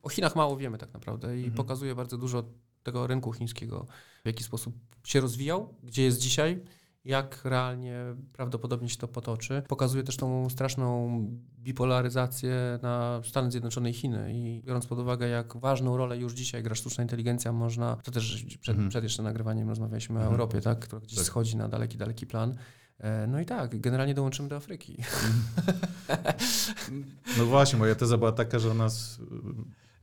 [0.03, 1.55] o Chinach mało wiemy tak naprawdę i Mhm.
[1.55, 2.45] pokazuje bardzo dużo
[2.83, 3.87] tego rynku chińskiego,
[4.25, 6.61] w jaki sposób się rozwijał, gdzie jest dzisiaj,
[7.05, 7.99] jak realnie
[8.33, 9.63] prawdopodobnie się to potoczy.
[9.69, 11.09] Pokazuje też tą straszną
[11.59, 16.63] bipolaryzację na Stany Zjednoczone i Chiny i biorąc pod uwagę, jak ważną rolę już dzisiaj
[16.63, 18.89] gra sztuczna inteligencja, można, to też przed, Mhm.
[18.91, 20.33] przed jeszcze nagrywaniem rozmawialiśmy o Mhm.
[20.33, 21.27] Europie, tak, która gdzieś Tak.
[21.27, 22.55] schodzi na daleki, daleki plan.
[22.99, 24.97] E, No i tak, generalnie dołączymy do Afryki.
[27.39, 29.21] No właśnie, moja teza była taka, że nas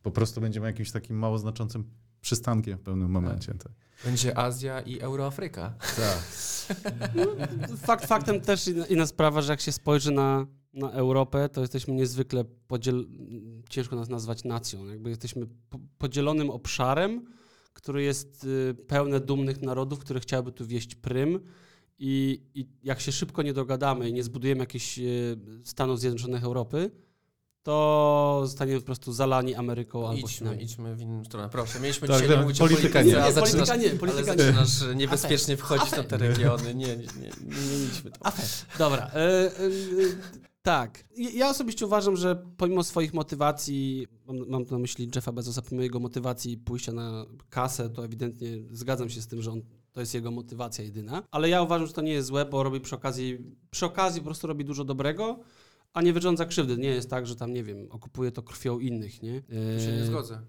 [0.04, 1.84] po prostu będziemy jakimś takim mało znaczącym
[2.22, 3.54] przystankiem w pewnym momencie.
[3.54, 3.72] Tak.
[4.06, 5.74] Będzie Azja i Euroafryka.
[5.80, 6.22] tak.
[7.88, 11.94] Fakt faktem też inna, inna sprawa, że jak się spojrzy na, na Europę, to jesteśmy
[11.94, 13.08] niezwykle podziel...
[13.70, 14.86] ciężko nas nazwać nacją.
[14.86, 17.26] Jakby jesteśmy po, podzielonym obszarem,
[17.74, 21.40] który jest y, pełne dumnych narodów, które chciałyby tu wieść prym.
[22.00, 26.92] I, I jak się szybko nie dogadamy i nie zbudujemy jakichś y, Stanów Zjednoczonych Europy,
[27.64, 30.64] to zostaniemy po prostu zalani Ameryką albo Idźmy, Chinami.
[30.64, 31.50] idźmy w inną stronę.
[31.50, 33.24] Proszę, mieliśmy Tak, dzisiaj tak, mówić o polityka polityce, nie.
[33.26, 34.44] a zaczynasz, polityka nie, ale polityka nie.
[34.44, 36.76] zaczynasz niebezpiecznie wchodzić na te regiony.
[36.76, 37.04] Nie, nie, nie,
[37.42, 38.34] nie, nie idźmy tam.
[38.80, 39.08] Dobra.
[39.14, 39.72] E, e, e,
[40.62, 41.04] Tak.
[41.18, 45.62] Ja- Ja osobiście uważam, że pomimo swoich motywacji, mam, mam tu na myśli Jeffa Bezosa,
[45.62, 50.00] pomimo jego motywacji pójścia na kasę, to ewidentnie zgadzam się z tym, że on, to
[50.00, 51.24] jest jego motywacja jedyna.
[51.32, 53.38] Ale ja uważam, że to nie jest złe, bo robi przy okazji,
[53.72, 55.40] przy okazji po prostu robi dużo dobrego,
[55.94, 56.78] a nie wyrządza krzywdy.
[56.78, 59.42] Nie jest tak, że tam, nie wiem, okupuje to krwią innych, nie?
[59.42, 60.42] Tu się nie Eee, zgodzę.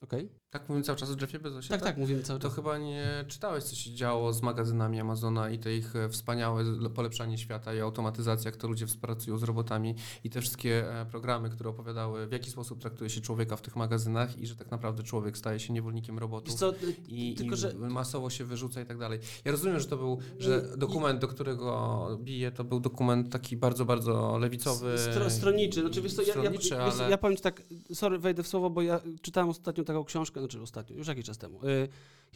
[0.00, 0.28] Okej.
[0.52, 1.68] Tak mówimy cały czas o Jeffie Bezosie?
[1.68, 2.56] Tak, tak, mówimy cały To czas.
[2.56, 7.38] chyba nie czytałeś, co się działo z magazynami Amazona i te ich e, wspaniałe polepszanie
[7.38, 11.70] świata i automatyzacja, jak to ludzie współpracują z robotami i te wszystkie e, programy, które
[11.70, 15.38] opowiadały, w jaki sposób traktuje się człowieka w tych magazynach i że tak naprawdę człowiek
[15.38, 16.54] staje się niewolnikiem robotów.
[16.54, 16.72] co,
[17.08, 19.18] I, tylko, i że- masowo się wyrzuca i tak dalej.
[19.44, 23.84] Ja rozumiem, że to był, że dokument, do którego bije, to był dokument taki bardzo,
[23.84, 24.98] bardzo lewicowy.
[24.98, 25.80] Stro, stroniczy.
[25.80, 27.10] Znaczy, wiesz co, ja, ja, stronniczy, ale...
[27.10, 27.62] ja powiem ci tak,
[27.94, 31.38] sorry, wejdę w słowo, bo ja czytałem ostatnio taką książkę, znaczy ostatnio, już jakiś czas
[31.38, 31.60] temu.
[31.64, 31.88] Y,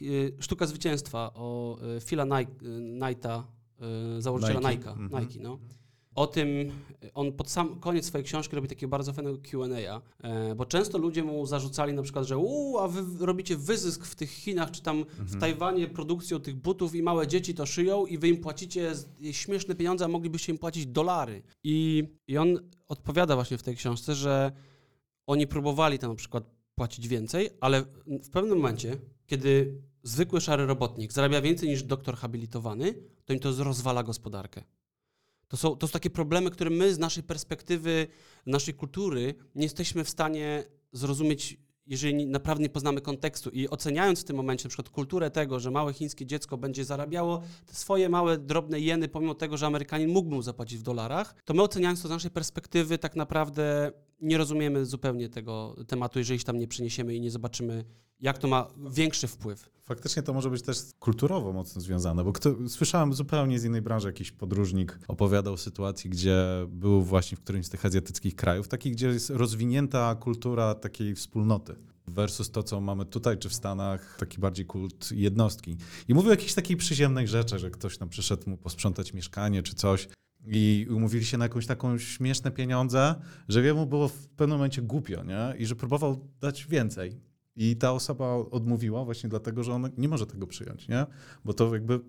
[0.02, 3.46] y, Sztuka zwycięstwa o y, Phila Knighta,
[4.18, 4.84] założyciela Nike.
[4.84, 5.22] Nike'a, Mhm.
[5.22, 5.58] Nike, no.
[6.14, 6.48] O tym,
[7.14, 11.22] on pod sam koniec swojej książki robi takiego bardzo fajnego Q&A, e, bo często ludzie
[11.24, 15.04] mu zarzucali na przykład, że uuu, a wy robicie wyzysk w tych Chinach, czy tam
[15.18, 18.92] w Tajwanie produkcją tych butów i małe dzieci to szyją i wy im płacicie
[19.32, 21.42] śmieszne pieniądze, a moglibyście im płacić dolary.
[21.64, 24.52] I, I on odpowiada właśnie w tej książce, że
[25.26, 26.44] oni próbowali tam na przykład
[26.76, 32.94] płacić więcej, ale w pewnym momencie, kiedy zwykły szary robotnik zarabia więcej niż doktor habilitowany,
[33.24, 34.62] to im to rozwala gospodarkę.
[35.48, 38.06] To są, to są takie problemy, które my z naszej perspektywy,
[38.46, 43.50] naszej kultury nie jesteśmy w stanie zrozumieć, jeżeli naprawdę nie poznamy kontekstu.
[43.50, 47.42] I oceniając w tym momencie na przykład kulturę tego, że małe chińskie dziecko będzie zarabiało
[47.72, 51.62] swoje małe, drobne jeny, pomimo tego, że Amerykanin mógłby mu zapłacić w dolarach, to my
[51.62, 56.58] oceniając to z naszej perspektywy tak naprawdę nie rozumiemy zupełnie tego tematu, jeżeli się tam
[56.58, 57.84] nie przeniesiemy i nie zobaczymy,
[58.20, 59.70] jak to ma większy wpływ.
[59.82, 64.08] Faktycznie to może być też kulturowo mocno związane, bo kto, słyszałem zupełnie z innej branży,
[64.08, 68.92] jakiś podróżnik opowiadał o sytuacji, gdzie był właśnie w którymś z tych azjatyckich krajów, takich,
[68.92, 71.76] gdzie jest rozwinięta kultura takiej wspólnoty.
[72.08, 75.76] Versus to, co mamy tutaj czy w Stanach, taki bardziej kult jednostki.
[76.08, 79.74] I mówił o jakiejś takiej przyziemnej rzeczy, że ktoś tam przyszedł mu posprzątać mieszkanie czy
[79.74, 80.08] coś
[80.46, 83.14] i umówili się na jakąś taką śmieszne pieniądze,
[83.48, 85.54] że jemu było w pewnym momencie głupio, nie?
[85.58, 87.20] I że próbował dać więcej.
[87.56, 91.06] I ta osoba odmówiła właśnie dlatego, że on nie może tego przyjąć, nie?
[91.44, 92.00] Bo to jakby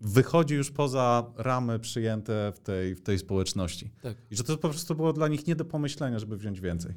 [0.00, 3.92] wychodzi już poza ramy przyjęte w tej, w tej społeczności.
[4.02, 4.16] Tak.
[4.30, 6.94] I że to po prostu było dla nich nie do pomyślenia, żeby wziąć więcej.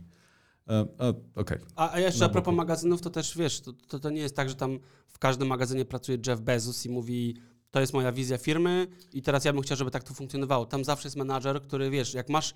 [0.68, 1.58] E, e, Okej.
[1.76, 2.58] A, a jeszcze Na a propos boku.
[2.58, 5.86] magazynów, to też wiesz, to, to, to nie jest tak, że tam w każdym magazynie
[5.86, 7.36] pracuje Jeff Bezos i mówi,
[7.72, 10.66] to jest moja wizja firmy i teraz ja bym chciał, żeby tak to funkcjonowało.
[10.66, 12.54] Tam zawsze jest menadżer, który wiesz, jak masz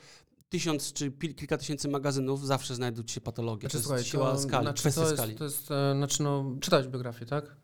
[0.51, 3.61] tysiąc czy kilka tysięcy magazynów, zawsze znajdą ci się patologie.
[3.61, 5.35] Znaczy, to słuchaj, jest siła to, skali, znaczy, kwestia to jest, skali.
[5.35, 7.55] To jest, e, znaczy, no, czytałeś biografię, tak?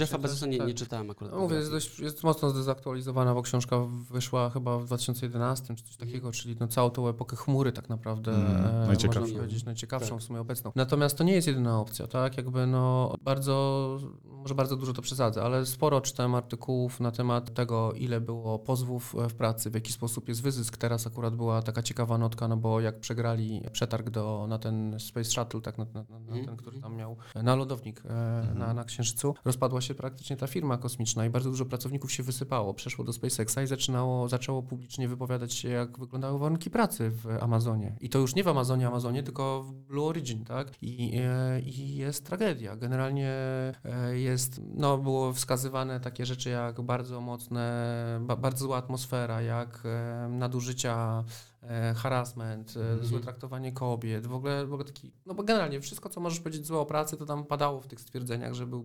[0.00, 0.66] Jeffa Bezosa nie, tak.
[0.66, 1.32] nie czytałem akurat.
[1.32, 3.76] No, mówię, jest, dość, jest mocno zdezaktualizowana, bo książka
[4.10, 8.32] wyszła chyba w 2011 czy coś takiego, czyli no, całą tą epokę chmury tak naprawdę
[8.34, 9.20] Mm, e, najciekawszą.
[9.20, 10.18] można powiedzieć najciekawszą Tak.
[10.18, 10.72] w sumie obecną.
[10.74, 12.36] Natomiast to nie jest jedyna opcja, tak?
[12.36, 17.92] Jakby no bardzo, może bardzo dużo to przesadzę, ale sporo czytałem artykułów na temat tego,
[17.92, 20.76] ile było pozwów e, w pracy, w jaki sposób jest wyzysk.
[20.76, 25.30] Teraz akurat była taka ciekawa notka, no bo jak przegrali przetarg do, na ten Space
[25.30, 26.44] Shuttle, tak, na, na, na, na Mhm.
[26.44, 30.78] ten, który tam miał, na lodownik e, na, na Księżycu, rozpadła się praktycznie ta firma
[30.78, 35.54] kosmiczna i bardzo dużo pracowników się wysypało, przeszło do SpaceXa i zaczynało, zaczęło publicznie wypowiadać
[35.54, 37.96] się, jak wyglądały warunki pracy w Amazonie.
[38.00, 40.68] I to już nie w Amazonie, Amazonie, tylko w Blue Origin, tak?
[40.82, 42.76] I, e, i jest tragedia.
[42.76, 43.30] Generalnie
[43.84, 49.82] e, jest, no było wskazywane takie rzeczy jak bardzo mocne, ba, bardzo zła atmosfera, jak
[49.84, 51.24] e, nadużycia
[51.94, 56.20] harassment, e, złe traktowanie kobiet, w ogóle, w ogóle taki, no bo generalnie wszystko, co
[56.20, 58.84] możesz powiedzieć złe o pracy, to tam padało w tych stwierdzeniach, że były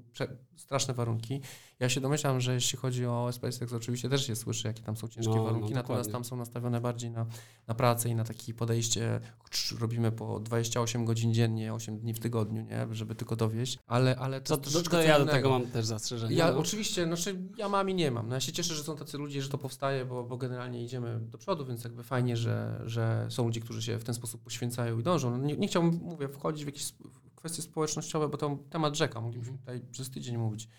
[0.56, 1.42] straszne warunki.
[1.80, 5.08] Ja się domyślam, że jeśli chodzi o SpaceX, oczywiście też się słyszy, jakie tam są
[5.08, 6.12] ciężkie No, no, warunki, natomiast dokładnie.
[6.12, 7.26] tam są nastawione bardziej na,
[7.68, 12.20] na pracę i na takie podejście, "Cz, robimy po 28 godzin dziennie, 8 dni w
[12.20, 15.68] tygodniu, nie, żeby tylko dowieść, ale, ale to To, jest to, ja do tego mam
[15.68, 16.38] też zastrzeżenia.
[16.38, 16.58] Ja no.
[16.58, 18.28] oczywiście, znaczy ja mam i nie mam.
[18.30, 21.20] No ja się cieszę, że są tacy ludzie, że to powstaje, bo, bo generalnie idziemy
[21.20, 25.00] do przodu, więc jakby fajnie, że, że są ludzie, którzy się w ten sposób poświęcają
[25.00, 25.32] i dążą.
[25.32, 26.94] No nie, nie chciałbym, mówię, wchodzić w jakieś
[27.36, 30.70] kwestie społecznościowe, bo to temat rzeka, moglibyśmy tutaj przez tydzień mówić.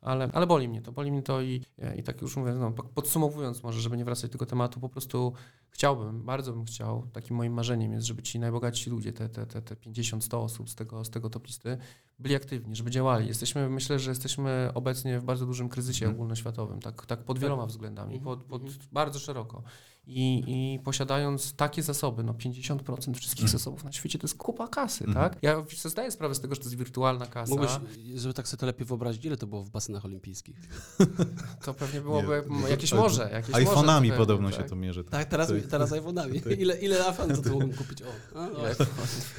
[0.00, 1.64] Ale, ale boli mnie to, boli mnie to i,
[1.96, 5.32] i tak już mówię, no, podsumowując może, żeby nie wracać do tego tematu, po prostu
[5.70, 9.62] chciałbym, bardzo bym chciał, takim moim marzeniem jest, żeby ci najbogatsi ludzie, te, te, te,
[9.62, 11.78] te 50-100 osób z tego, z tego top listy,
[12.18, 13.28] byli aktywni, żeby działali.
[13.28, 16.16] Jesteśmy, myślę, że jesteśmy obecnie w bardzo dużym kryzysie Mhm.
[16.16, 18.24] ogólnoświatowym, tak, tak pod wieloma względami, Mhm.
[18.36, 18.80] pod, pod Mhm.
[18.92, 19.62] bardzo szeroko.
[20.06, 23.48] I, I posiadając takie zasoby, no 50% wszystkich Mhm.
[23.48, 25.30] zasobów na świecie to jest kupa kasy, Mhm.
[25.30, 25.42] tak?
[25.42, 27.50] Ja sobie zdaję sprawę z tego, że to jest wirtualna kasa.
[27.50, 27.70] Mógłbyś,
[28.14, 30.56] żeby tak sobie to lepiej wyobrazić, ile to było w basenach olimpijskich?
[31.64, 33.30] To pewnie byłoby Nie, jakieś ale- morze.
[33.32, 34.58] Jakieś morze iPhone'ami podobno tak.
[34.62, 35.04] się to mierzy.
[35.04, 36.42] Tak, teraz, To- teraz iPhone'ami.
[36.42, 36.60] tak.
[36.60, 38.02] Ile, ile iPhone to, to mógłbym kupić?
[38.02, 38.62] O, a, o.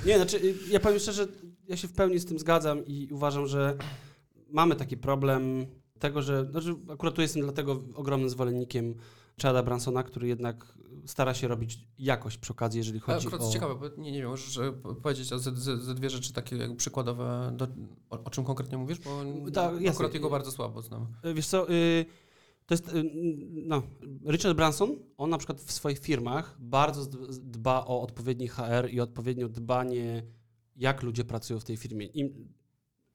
[0.05, 1.27] Nie, znaczy, ja powiem szczerze,
[1.67, 3.77] ja się w pełni z tym zgadzam i uważam, że
[4.49, 5.65] mamy taki problem
[5.99, 8.95] tego, że, znaczy akurat tu jestem dlatego ogromnym zwolennikiem
[9.41, 10.73] Chada Bransona, który jednak
[11.05, 13.43] stara się robić jakość przy okazji, jeżeli Ale chodzi akurat o...
[13.43, 16.33] jest ciekawe, bo nie, nie wiem, możesz e, po- powiedzieć ze, ze, ze dwie rzeczy
[16.33, 17.67] takie jakby przykładowe, do,
[18.09, 19.23] o, o czym konkretnie mówisz, bo
[19.63, 19.89] jasne.
[19.89, 21.07] akurat jego bardzo słabo znam.
[21.25, 22.05] Y, Wiesz co, y,
[22.65, 23.03] to jest, y,
[23.51, 23.83] no,
[24.27, 27.05] Richard Branson, on na przykład w swoich firmach bardzo
[27.41, 30.23] dba o odpowiedni HR i odpowiednio dbanie,
[30.75, 32.05] jak ludzie pracują w tej firmie.
[32.05, 32.53] Im,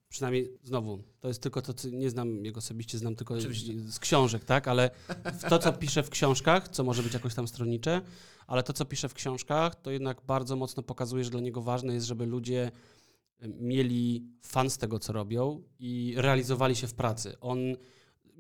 [0.09, 3.81] przynajmniej znowu, to jest tylko to, co nie znam jego osobiście, znam tylko Oczywiście.
[3.81, 4.91] z książek, tak, ale
[5.49, 8.03] to, co pisze w książkach, co może być jakoś tam stronnicze,
[8.47, 11.95] ale to, co pisze w książkach, to jednak bardzo mocno pokazuje, że dla niego ważne
[11.95, 12.71] jest, żeby ludzie
[13.43, 17.37] mieli fan z tego, co robią i realizowali się w pracy.
[17.41, 17.59] On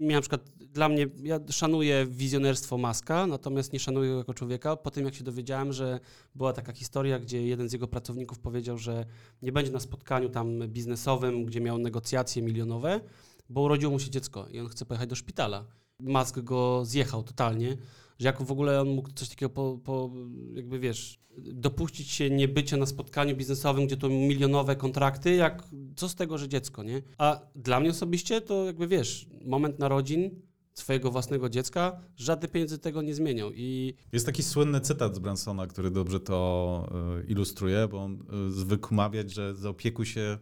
[0.00, 4.76] na przykład, dla mnie, ja szanuję wizjonerstwo Maska, natomiast nie szanuję go jako człowieka.
[4.76, 6.00] Po tym, jak się dowiedziałem, że
[6.34, 9.06] była taka historia, gdzie jeden z jego pracowników powiedział, że
[9.42, 13.00] nie będzie na spotkaniu tam biznesowym, gdzie miał negocjacje milionowe,
[13.48, 15.64] bo urodziło mu się dziecko i on chce pojechać do szpitala.
[16.00, 17.76] Musk go zjechał totalnie,
[18.18, 20.10] że jak w ogóle on mógł coś takiego po, po
[20.54, 25.62] jakby wiesz, dopuścić się niebycia na spotkaniu biznesowym, gdzie to milionowe kontrakty, jak
[25.96, 27.02] co z tego, że dziecko, nie?
[27.18, 30.30] A dla mnie osobiście to jakby wiesz, moment narodzin
[30.74, 35.66] swojego własnego dziecka, żadne pieniądze tego nie zmienią i Jest taki słynny cytat z Bransona,
[35.66, 36.88] który dobrze to
[37.20, 40.38] y, ilustruje, bo on y, zwykł mawiać, że zaopiekuj się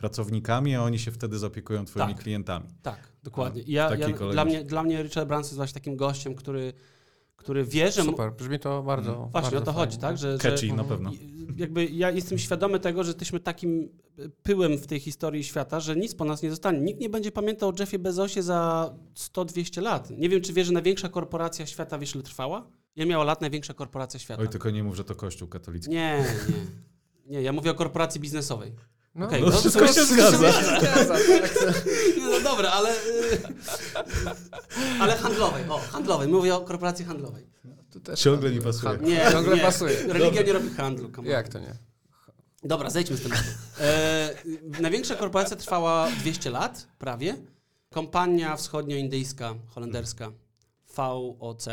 [0.00, 2.22] pracownikami, a oni się wtedy zaopiekują twoimi Tak.
[2.22, 2.66] klientami.
[2.82, 3.62] tak, dokładnie.
[3.62, 6.72] I ja, ja, dla, mnie, dla mnie Richard Branson jest właśnie takim gościem, który,
[7.36, 8.02] który wie, że...
[8.02, 9.20] Super, brzmi to bardzo Mm.
[9.30, 10.00] Właśnie bardzo o to chodzi, fajnie.
[10.02, 10.18] tak?
[10.18, 10.88] Że, że Catchy na Mhm.
[10.88, 11.10] pewno.
[11.56, 13.88] Jakby ja jestem świadomy tego, że jesteśmy takim
[14.42, 16.80] pyłem w tej historii świata, że nic po nas nie zostanie.
[16.80, 20.10] Nikt nie będzie pamiętał o Jeffie Bezosie za 100-200 lat.
[20.10, 22.66] Nie wiem, czy wiesz, że największa korporacja świata, wiesz, ile trwała?
[22.96, 24.42] Ile miała lat największa korporacja świata?
[24.42, 25.90] Oj, tylko nie mów, że to kościół katolicki.
[25.90, 26.54] Nie, nie.
[27.26, 28.72] Nie, ja mówię o korporacji biznesowej.
[29.14, 30.38] No, Okej, No, no, wszystko się zgadza.
[30.38, 32.90] Nie, No dobra, ale...
[32.90, 33.38] y,
[35.00, 36.28] Ale handlowej, o, handlowej.
[36.28, 37.46] Mówię o korporacji handlowej.
[37.92, 38.92] To też Ciągle mi pasuje.
[38.92, 39.62] handl- Nie, Ciągle nie.
[39.62, 39.96] pasuje.
[40.06, 41.10] Religia nie robi handlu.
[41.16, 41.28] come.
[41.28, 41.74] Jak to nie?
[42.64, 43.42] Dobra, zejdźmy z tematu.
[43.80, 44.34] E,
[44.80, 47.36] największa korporacja trwała 200 lat, prawie.
[47.90, 50.32] Kompania wschodnioindyjska, holenderska,
[50.96, 51.66] VOC.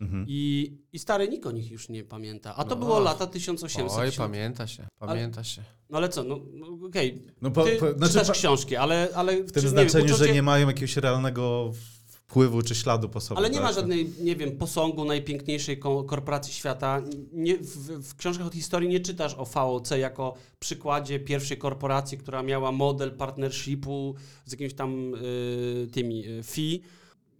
[0.00, 0.24] Mhm.
[0.28, 2.56] I, I stary nikt o nich już nie pamięta.
[2.56, 2.76] A to No.
[2.76, 3.98] było lata 1800.
[3.98, 5.62] Oj, pamięta się, pamięta się.
[5.90, 7.22] No ale co, no, no okej.
[7.42, 9.08] No, po, po, znaczy, czytasz książki, ale...
[9.14, 11.72] ale w tym czy, znaczeniu, wiem, że uczucie- nie mają jakiegoś realnego
[12.06, 13.38] wpływu czy śladu po sobie.
[13.38, 13.74] Ale nie ma tak?
[13.74, 17.02] żadnej, nie wiem, posągu najpiękniejszej ko- korporacji świata.
[17.32, 22.42] Nie, w, w książkach od historii nie czytasz o VOC jako przykładzie pierwszej korporacji, która
[22.42, 24.14] miała model partnershipu
[24.44, 26.80] z jakimiś tam y, tymi y, fee.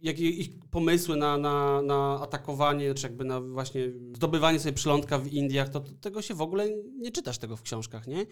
[0.01, 5.19] Jak i- ich pomysły na, na, na atakowanie, czy jakby na właśnie zdobywanie sobie przylądka
[5.19, 8.25] w Indiach, to, to tego się w ogóle nie czytasz tego w książkach, nie?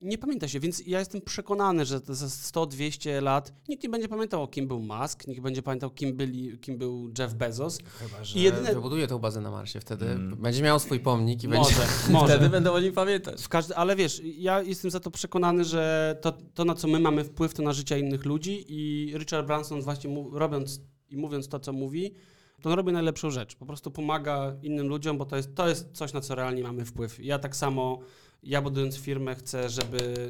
[0.00, 4.48] Nie pamięta się, więc ja jestem przekonany, że za 100-200 lat nikt nie będzie pamiętał,
[4.48, 7.78] kim był Musk, nikt nie będzie pamiętał, kim, byli, kim był Jeff Bezos.
[7.98, 10.36] Chyba, że I jedyne- wybuduje tą bazę na Marsie, wtedy Mm.
[10.36, 11.84] będzie miał swój pomnik i Może, będzie...
[12.12, 12.34] może.
[12.34, 13.42] Wtedy będą o nim pamiętać.
[13.42, 17.00] W każdy, ale wiesz, ja jestem za to przekonany, że to, to, na co my
[17.00, 20.80] mamy wpływ, to na życie innych ludzi i Richard Branson właśnie mu, robiąc
[21.10, 22.14] i mówiąc to, co mówi,
[22.62, 23.56] to on robi najlepszą rzecz.
[23.56, 26.84] Po prostu pomaga innym ludziom, bo to jest, to jest coś, na co realnie mamy
[26.84, 27.24] wpływ.
[27.24, 27.98] Ja tak samo,
[28.42, 30.28] ja budując firmę, chcę, żeby...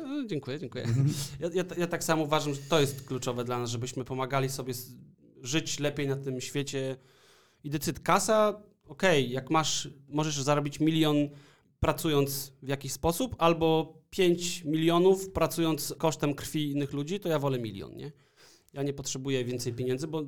[0.00, 0.84] E, Dziękuję, dziękuję.
[1.40, 4.74] Ja, ja, ja tak samo uważam, że to jest kluczowe dla nas, żebyśmy pomagali sobie
[5.42, 6.96] żyć lepiej na tym świecie.
[7.64, 11.28] I decyd kasa, okej, jak masz, możesz zarobić milion
[11.80, 17.58] pracując w jakiś sposób, albo 5 milionów pracując kosztem krwi innych ludzi, to ja wolę
[17.58, 18.12] milion, nie?
[18.72, 20.22] Ja nie potrzebuję więcej pieniędzy, bo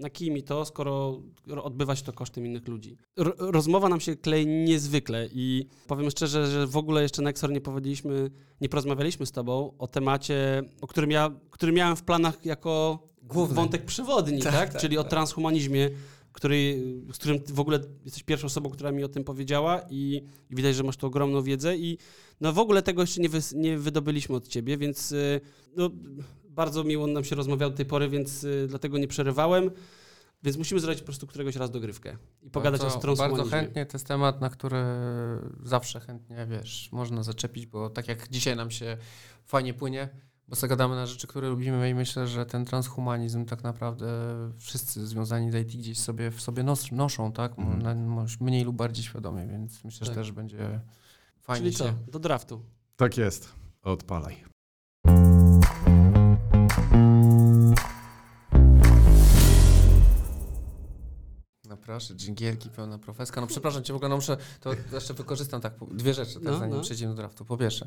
[0.00, 1.22] na kij mi to, skoro
[1.62, 2.96] odbywa się to kosztem innych ludzi.
[3.18, 7.60] R- rozmowa nam się klei niezwykle i powiem szczerze, że w ogóle jeszcze Nexor nie
[7.60, 8.30] powiedzieliśmy,
[8.60, 13.54] nie porozmawialiśmy z tobą o temacie, o którym ja, który miałem w planach jako Główny.
[13.54, 14.52] wątek przewodni, tak?
[14.52, 15.10] Tak, tak, Czyli o tak.
[15.10, 15.90] transhumanizmie,
[16.32, 16.82] który,
[17.12, 20.76] z którym w ogóle jesteś pierwszą osobą, która mi o tym powiedziała i, i widać,
[20.76, 21.98] że masz tu ogromną wiedzę i
[22.40, 25.40] no w ogóle tego jeszcze nie, wys, nie wydobyliśmy od ciebie, więc y,
[25.76, 25.90] no,
[26.50, 29.70] bardzo miło nam się rozmawiało do tej pory, więc y, dlatego nie przerywałem.
[30.42, 33.44] Więc musimy zrobić po prostu któregoś raz dogrywkę i pogadać bardzo, o transhumanizmie.
[33.44, 34.76] Bardzo chętnie, to jest temat, na który
[35.62, 38.96] zawsze chętnie, wiesz, można zaczepić, bo tak jak dzisiaj nam się
[39.44, 40.08] fajnie płynie,
[40.48, 44.06] Bo zagadamy na rzeczy, które lubimy i myślę, że ten transhumanizm tak naprawdę
[44.58, 47.58] wszyscy związani z IT gdzieś sobie w sobie nos, noszą, tak?
[47.96, 50.20] Może mniej lub bardziej świadomie, więc myślę, że Tak.
[50.20, 50.80] też będzie
[51.40, 51.84] fajnie Czyli co?
[51.84, 51.94] się...
[52.08, 52.64] Do draftu.
[52.96, 53.52] Tak jest.
[53.82, 54.44] Odpalaj.
[61.70, 63.40] No proszę, dżingielki, pełna profeska.
[63.40, 66.58] No przepraszam cię, w ogóle no muszę, to jeszcze wykorzystam tak, dwie rzeczy, tak, No,
[66.58, 66.82] zanim no.
[66.82, 67.44] przejdziemy do draftu.
[67.44, 67.86] Po pierwsze,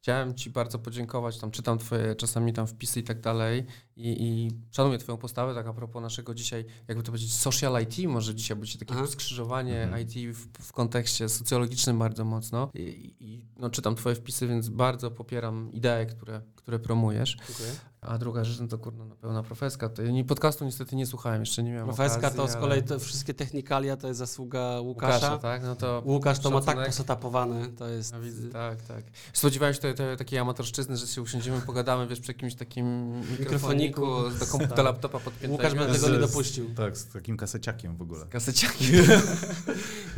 [0.00, 4.50] chciałem ci bardzo podziękować, tam czytam twoje czasami tam wpisy i tak dalej i, i
[4.70, 8.56] szanuję twoją postawę, tak a propos naszego dzisiaj, jakby to powiedzieć, social IT, może dzisiaj
[8.56, 9.06] będzie takie Aha.
[9.06, 10.02] skrzyżowanie Mhm.
[10.02, 15.10] IT w, w kontekście socjologicznym bardzo mocno I, i no, czytam twoje wpisy, więc bardzo
[15.10, 17.36] popieram idee, które, które promujesz.
[17.48, 17.70] Dziękuję.
[18.00, 19.88] A druga rzecz, no to kurna, no, pełna profeska.
[19.88, 22.60] To, ja nie, podcastu niestety nie słuchałem, jeszcze nie miałem Profeska okazji, to z ale-
[22.60, 25.38] kolei te wszystkie technikalia to jest zasługa Łukasza.
[25.38, 25.62] tak?
[25.62, 28.12] No to Łukasz to ma tak posetapowane, to jest...
[28.12, 29.04] Ja widzę, tak, tak.
[29.32, 34.38] Spodziewałem się tej, takiej amatorszczyzny, że się usiądziemy, pogadamy, wiesz, przy jakimś takim mikrofoniku, Mikrofoniku.
[34.38, 34.84] do, komp- do Tak.
[34.84, 35.52] laptopa podpiętego.
[35.52, 36.74] Łukasz by Z- tego nie z- dopuścił.
[36.74, 38.26] Tak, z takim kaseciakiem w ogóle.
[38.26, 38.84] Kaseciaki.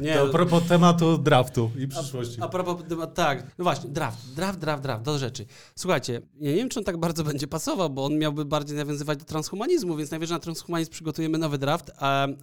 [0.00, 2.36] Nie, To a no- propos tematu draftu i przyszłości.
[2.40, 2.76] A propos,
[3.14, 5.46] tak, no właśnie, draft, draft, draft, draft, do rzeczy.
[5.76, 9.18] Słuchajcie, ja nie wiem, czy on tak bardzo będzie pasował, bo on miałby bardziej nawiązywać
[9.18, 11.90] do transhumanizmu, więc najwyżej na transhumanizm przygotujemy nowy draft,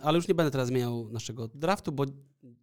[0.01, 2.05] ale już nie będę teraz zmieniał naszego draftu, bo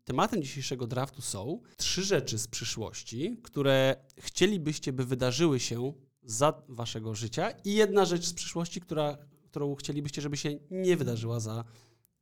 [0.04, 5.92] tematem dzisiejszego draftu są trzy rzeczy z przyszłości, które chcielibyście, by wydarzyły się
[6.22, 11.40] za waszego życia i jedna rzecz z przyszłości, która, którą chcielibyście, żeby się nie wydarzyła
[11.40, 11.64] za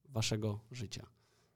[0.09, 1.07] waszego życia.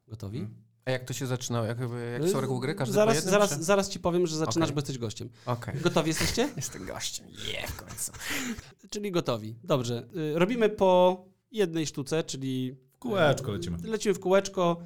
[0.08, 0.38] Gotowi?
[0.38, 0.63] Mhm.
[0.86, 1.66] A jak to się zaczyna?
[1.66, 1.78] Jak,
[2.12, 2.74] jakie są reguły gry?
[2.74, 4.74] Każdy zaraz, jednym, zaraz, czy- zaraz ci powiem, że zaczynasz, Okej.
[4.74, 5.28] bo jesteś gościem.
[5.46, 5.80] Okej.
[5.80, 6.48] Gotowi jesteście?
[6.56, 7.26] Jestem gościem.
[7.52, 8.12] Je, w końcu.
[8.90, 9.54] Czyli gotowi.
[9.64, 10.06] Dobrze.
[10.16, 13.78] Y, Robimy po jednej sztuce, czyli W kółeczko lecimy.
[13.84, 14.76] lecimy w kółeczko.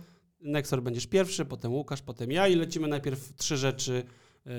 [0.40, 4.04] Nexor będziesz pierwszy, potem Łukasz, potem ja i lecimy najpierw trzy rzeczy,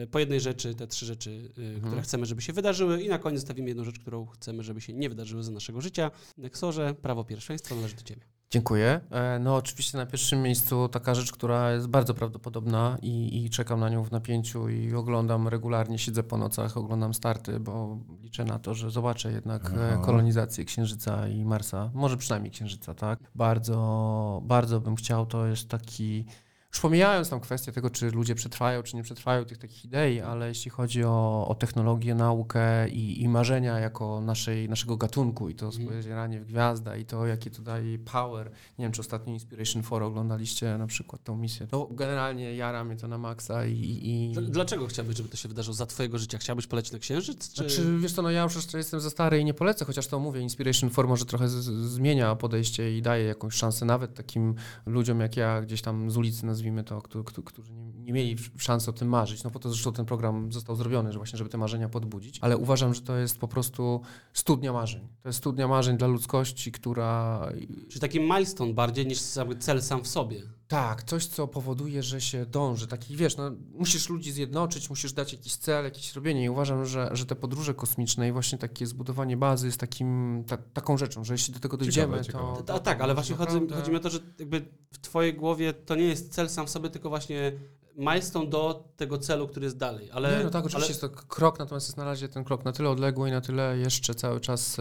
[0.03, 3.19] y, po jednej rzeczy, te trzy rzeczy, y, które chcemy, żeby się wydarzyły i na
[3.19, 6.11] koniec zostawimy jedną rzecz, którą chcemy, żeby się nie wydarzyły za naszego życia.
[6.37, 8.21] Nexorze, prawo pierwszeństwa należy do ciebie.
[8.51, 9.01] Dziękuję.
[9.11, 13.79] E, No oczywiście na pierwszym miejscu taka rzecz, która jest bardzo prawdopodobna i, i czekam
[13.79, 18.59] na nią w napięciu i oglądam regularnie, siedzę po nocach, oglądam starty, bo liczę na
[18.59, 20.01] to, że zobaczę jednak e, Aha.
[20.05, 23.19] kolonizację Księżyca i Marsa, może przynajmniej Księżyca, tak?
[23.35, 26.25] Bardzo, bardzo bym chciał, to jest taki...
[26.73, 30.47] Już pomijając tam kwestię tego, czy ludzie przetrwają, czy nie przetrwają tych takich idei, ale
[30.47, 35.65] jeśli chodzi o, o technologię, naukę i, i marzenia jako naszej, naszego gatunku i to
[35.65, 35.85] Mhm.
[35.87, 38.51] spojrzenie w gwiazda i to, jaki to daje power.
[38.79, 41.67] Nie wiem, czy ostatnio Inspiration 4 oglądaliście na przykład tą misję.
[41.67, 43.73] To generalnie jara mnie to na maksa i...
[44.03, 44.33] i...
[44.35, 46.37] Dl- Dlaczego chciałbyś, żeby to się wydarzyło za twojego życia?
[46.37, 47.53] Chciałbyś polecieć na Księżyc?
[47.53, 47.55] Czy...
[47.69, 50.19] Znaczy, wiesz co, no ja już jeszcze jestem za stary i nie polecę, chociaż to
[50.19, 51.53] mówię, Inspiration 4 może trochę z,
[51.89, 54.55] zmienia podejście i daje jakąś szansę nawet takim
[54.85, 57.01] ludziom jak ja, gdzieś tam z ulicy nazwijmy to,
[57.45, 59.43] którzy, nie, mieli szansy o tym marzyć.
[59.43, 62.39] No po to zresztą ten program został zrobiony, że właśnie, żeby te marzenia podbudzić.
[62.41, 64.01] Ale uważam, że to jest po prostu
[64.33, 65.07] studnia marzeń.
[65.21, 67.41] To jest studnia marzeń dla ludzkości, która
[67.89, 69.21] Czy taki milestone bardziej niż
[69.59, 70.58] cel sam w sobie?
[70.69, 72.87] Tak, coś, co powoduje, że się dąży.
[72.87, 77.09] Taki, wiesz, no, musisz ludzi zjednoczyć, musisz dać jakiś cel, jakieś robienie i uważam, że,
[77.11, 81.33] że te podróże kosmiczne i właśnie takie zbudowanie bazy jest takim, ta, taką rzeczą, że
[81.33, 82.57] jeśli do tego dojdziemy, ciekawe.
[82.57, 82.63] to...
[82.63, 85.33] Ta- A, tak, ale właśnie chodzi, naprawdę- chodzi mi o to, że jakby w twojej
[85.33, 87.51] głowie to nie jest cel sam w sobie, tylko właśnie
[87.95, 90.11] milestone do tego celu, który jest dalej.
[90.11, 92.65] Ale, nie, no tak, oczywiście ale, jest to krok, natomiast jest na razie ten krok
[92.65, 94.77] na tyle odległy i na tyle jeszcze cały czas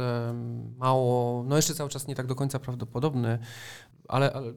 [0.76, 3.38] mało, no jeszcze cały czas nie tak do końca prawdopodobny,
[4.08, 4.52] ale, ale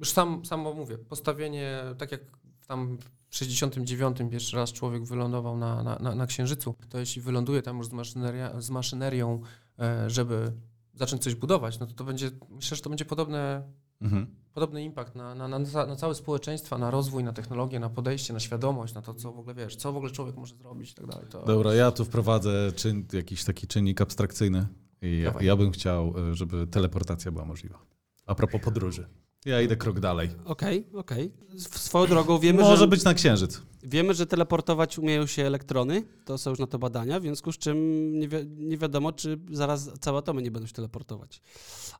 [0.00, 2.20] już sam, samo mówię, postawienie, tak jak
[2.66, 2.98] tam
[3.28, 7.78] w 69 pierwszy raz człowiek wylądował na, na, na, na Księżycu, to jeśli wyląduje tam
[7.78, 9.40] już z, maszyneria, z maszynerią,
[9.78, 10.52] e, żeby
[10.94, 13.62] zacząć coś budować, no to to będzie, myślę, że to będzie podobne
[14.00, 14.26] Mhm.
[14.52, 18.40] podobny impact na, na, na, na całe społeczeństwa, na rozwój, na technologię, na podejście, na
[18.40, 21.06] świadomość, na to, co w ogóle wiesz, co w ogóle człowiek może zrobić i tak
[21.06, 21.26] dalej.
[21.30, 21.44] To...
[21.44, 24.66] Dobra, ja tu wprowadzę czyn, jakiś taki czynnik abstrakcyjny.
[25.02, 27.78] I ja, ja bym chciał, y, żeby teleportacja była możliwa.
[28.26, 29.08] A propos podróży.
[29.44, 30.30] Ja idę krok dalej.
[30.44, 31.32] Okej, okej.
[31.58, 33.62] Swoją drogą wiemy, Może że, być na księżyc.
[33.82, 37.58] wiemy, że teleportować umieją się elektrony, to są już na to badania, w związku z
[37.58, 37.78] czym
[38.18, 41.42] nie, wi- nie wiadomo, czy zaraz całe atomy nie będą się teleportować.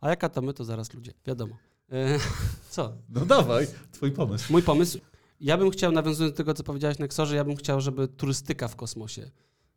[0.00, 1.56] A jak atomy, to zaraz ludzie, wiadomo.
[1.92, 2.18] E,
[2.70, 2.92] co?
[3.08, 4.52] No dawaj, twój pomysł.
[4.52, 4.98] Mój pomysł.
[5.40, 8.76] Ja bym chciał, nawiązując do tego, co powiedziałeś Nexorze, ja bym chciał, żeby turystyka w
[8.76, 9.30] kosmosie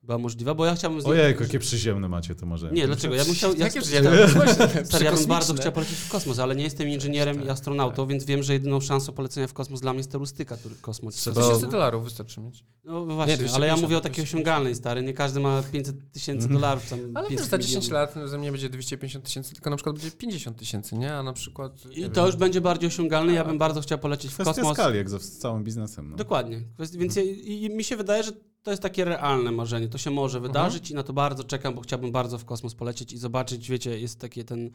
[0.03, 1.01] była możliwa, bo ja chciałbym...
[1.01, 2.71] z- Ojej, jakie przyziemne macie to może.
[2.71, 3.15] Nie, dlaczego?
[3.15, 3.53] Ja bym chciał...
[3.55, 3.81] Ja, Jakie?
[4.85, 8.25] Stary, ja bym bardzo chciał polecieć w kosmos, ale nie jestem inżynierem i astronautą, więc
[8.25, 11.15] wiem, że jedyną szansą polecenia w kosmos dla mnie jest turystyka tury- kosmos.
[11.15, 12.63] Trzeba- Tysięcy dolarów wystarczy mieć.
[12.83, 14.29] No właśnie, 250, ale ja mówię o takiej 250.
[14.39, 15.01] osiągalnej, stary.
[15.03, 16.89] Nie każdy ma 500 tysięcy dolarów.
[16.89, 18.15] Tam Ale 500 też za 10 milionów.
[18.15, 21.13] lat ze mnie będzie 250 tysięcy, tylko na przykład będzie 50 tysięcy, nie?
[21.13, 21.85] A na przykład...
[21.85, 22.11] nie I wiem.
[22.11, 23.33] to już będzie bardziej osiągalne.
[23.33, 24.73] Ja bym bardzo chciał polecieć w Kwestia kosmos.
[24.73, 26.09] skali, jak ze z całym biznesem.
[26.09, 26.15] No.
[26.17, 26.61] Dokładnie.
[26.93, 28.31] Więc i mi się wydaje, że
[28.63, 29.87] to jest takie realne marzenie.
[29.87, 33.13] To się może wydarzyć i na to bardzo czekam, bo chciałbym bardzo w kosmos polecieć
[33.13, 34.69] i zobaczyć, wiecie, jest taki ten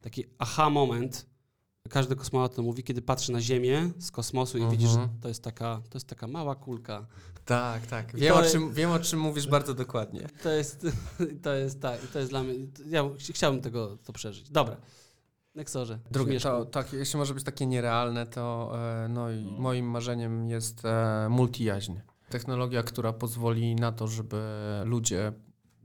[0.00, 1.26] taki aha moment.
[1.90, 5.20] Każdy kosmonaut to mówi, kiedy patrzy na Ziemię z kosmosu i widzi, że Mhm.
[5.20, 7.06] to jest taka, to jest taka mała kulka.
[7.44, 8.16] Tak, tak.
[8.16, 10.28] Wiem, to o czym, wiem, o czym mówisz bardzo dokładnie.
[10.42, 10.86] To jest,
[11.42, 12.54] to jest tak, to jest dla mnie,
[12.86, 14.50] ja ch- chciałbym tego to przeżyć.
[14.50, 14.76] Dobra.
[15.54, 15.98] Nexorze.
[16.10, 18.72] Drugie, to, tak, jeśli może być takie nierealne, to
[19.04, 21.92] e, no i moim marzeniem jest e, multijaźń.
[22.30, 24.40] Technologia, która pozwoli na to, żeby
[24.84, 25.32] ludzie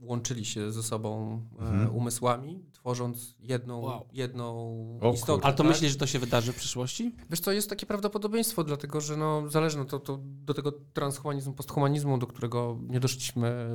[0.00, 1.94] łączyli się ze sobą e, Mhm.
[1.96, 4.06] umysłami, tworząc jedną, Wow.
[4.12, 4.46] jedną
[5.00, 5.44] O istotę.
[5.44, 5.72] Ale to tak?
[5.72, 7.12] myślisz, że to się wydarzy w przyszłości?
[7.30, 11.52] Wiesz co, jest takie prawdopodobieństwo, dlatego że no, zależy no, to, to do tego transhumanizmu,
[11.52, 13.68] posthumanizmu, do którego nie doszliśmy.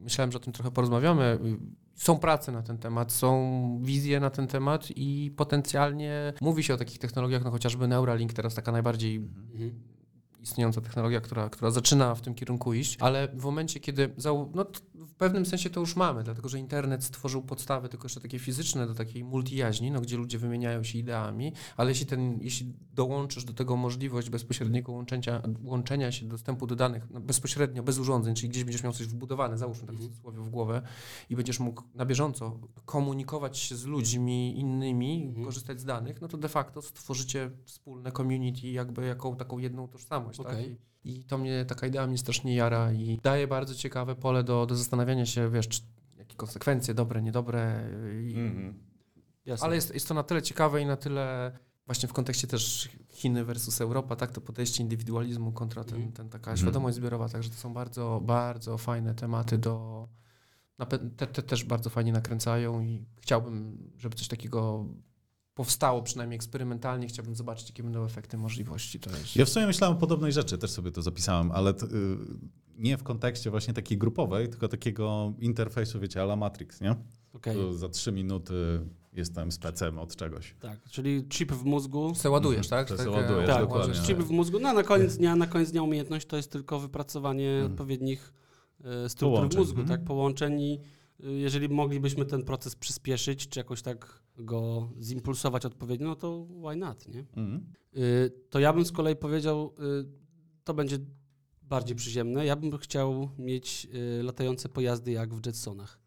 [0.00, 1.38] Myślałem, że o tym trochę porozmawiamy.
[1.94, 6.76] Są prace na ten temat, są wizje na ten temat i potencjalnie mówi się o
[6.76, 9.95] takich technologiach, no chociażby Neuralink, teraz taka najbardziej Mhm.
[10.46, 14.10] Istniejąca technologia, która, która zaczyna w tym kierunku iść, ale w momencie, kiedy
[14.54, 14.66] no,
[15.16, 18.94] pewnym sensie to już mamy, dlatego że internet stworzył podstawy tylko jeszcze takie fizyczne do
[18.94, 23.76] takiej multijaźni, no, gdzie ludzie wymieniają się ideami, ale jeśli, ten, jeśli dołączysz do tego
[23.76, 28.82] możliwość bezpośredniego łączenia, łączenia się, dostępu do danych no, bezpośrednio, bez urządzeń, czyli gdzieś będziesz
[28.82, 30.82] miał coś wbudowane, załóżmy tak w cudzysłowie w głowę
[31.30, 35.44] i będziesz mógł na bieżąco komunikować się z ludźmi innymi, Mhm.
[35.44, 40.38] korzystać z danych, no to de facto stworzycie wspólne community jakby jaką taką jedną tożsamość.
[40.38, 40.56] Tak?
[41.06, 44.74] I, to mnie, taka idea mnie strasznie jara i daje bardzo ciekawe pole do, do
[44.76, 45.80] zastanawiania się, wiesz, czy,
[46.18, 47.90] jakie konsekwencje, dobre, niedobre.
[48.28, 48.74] I, Mhm.
[49.46, 49.66] Jasne.
[49.66, 51.52] ale jest, jest to na tyle ciekawe i na tyle
[51.86, 56.12] właśnie w kontekście też Chiny versus Europa, tak, to podejście indywidualizmu kontra ten, Mhm.
[56.12, 56.56] ten taka Mhm.
[56.56, 60.08] świadomość zbiorowa, także to są bardzo, bardzo fajne tematy do,
[61.16, 64.84] te, te też bardzo fajnie nakręcają i chciałbym, żeby coś takiego
[65.56, 69.00] powstało, przynajmniej eksperymentalnie, chciałbym zobaczyć, jakie będą efekty możliwości.
[69.00, 69.36] To jest...
[69.36, 72.16] Ja w sumie myślałem o podobnej rzeczy, też sobie to zapisałem, ale t, y,
[72.78, 76.94] nie w kontekście właśnie takiej grupowej, tylko takiego interfejsu, wiecie, ala Matrix, nie?
[77.42, 78.54] Tu Za trzy minuty
[79.12, 80.54] jestem specem od czegoś.
[80.60, 82.14] tak, czyli chip w mózgu.
[82.14, 82.88] Se ładujesz, tak?
[82.88, 83.94] To se Tak, ładujesz, Tak, dokładnie.
[83.94, 84.58] chip w mózgu.
[84.60, 87.72] No a na koniec dnia, na koniec dnia umiejętność to jest tylko wypracowanie Mhm.
[87.72, 88.32] odpowiednich
[88.84, 89.98] e, struktur Połączeń, w mózgu, mhm.
[89.98, 90.06] tak?
[90.06, 90.80] Połączeń i
[91.20, 97.08] jeżeli moglibyśmy ten proces przyspieszyć, czy jakoś tak go zimpulsować odpowiednio, no to why not,
[97.08, 97.20] nie?
[97.20, 97.72] Mhm.
[97.96, 100.06] Y, To ja bym z kolei powiedział, y,
[100.64, 100.98] to będzie
[101.62, 102.46] bardziej przyziemne.
[102.46, 103.88] Ja bym chciał mieć
[104.20, 105.98] y, latające pojazdy jak w Jetsonach.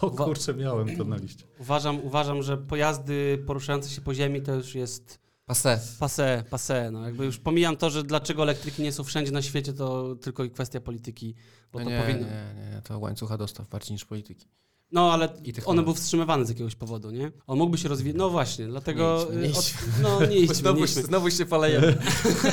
[0.00, 1.44] O kurczę, miałem to na liście.
[1.60, 5.78] Uważam, uważam, że pojazdy poruszające się po ziemi to już jest Passé.
[5.98, 6.90] Passe, passe.
[6.90, 10.44] No jakby już pomijam to, że dlaczego elektryki nie są wszędzie na świecie, to tylko
[10.44, 11.34] i kwestia polityki,
[11.72, 12.26] bo No to nie, powinno.
[12.26, 14.48] nie, nie, to łańcucha dostaw bardziej niż polityki.
[14.92, 15.28] No ale
[15.64, 17.32] one były wstrzymywane z jakiegoś powodu, nie?
[17.46, 18.16] On mógłby się rozwijać.
[18.18, 19.26] No właśnie, dlatego.
[19.32, 21.02] Nie idźmy, nie y, od- No nie idźmy, znowu, nie się, idźmy.
[21.02, 21.98] znowu się palejemy.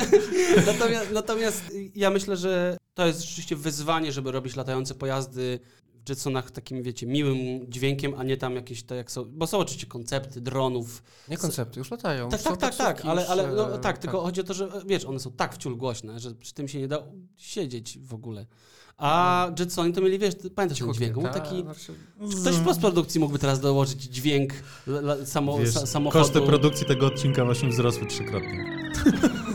[0.66, 1.62] Natomiast, natomiast
[1.94, 5.58] ja myślę, że to jest rzeczywiście wyzwanie, żeby robić latające pojazdy
[6.08, 7.38] Jetsonach takim, wiecie, miłym
[7.70, 9.24] dźwiękiem, a nie tam jakieś te jak są.
[9.24, 11.02] Bo są oczywiście koncepty dronów.
[11.28, 12.28] Nie koncepty, już latają.
[12.28, 14.68] Tak, Są tak, tak, tak, ale, ale no, e, tak, tylko chodzi o to, że
[14.86, 17.02] wiesz, one są tak wciul głośne, że przy tym się nie da
[17.36, 18.46] siedzieć w ogóle.
[18.96, 21.14] A Jetsoni to mieli, wiesz, pamiętasz ten Cichutkie, dźwięk?
[21.14, 21.62] Był tak, taki.
[21.62, 21.94] znaczy-
[22.40, 24.52] Ktoś w postprodukcji mógłby teraz dołożyć dźwięk
[24.86, 26.24] la, la, samo, Wiesz, sa, samochodu.
[26.24, 28.64] koszty produkcji tego odcinka właśnie wzrosły trzykrotnie.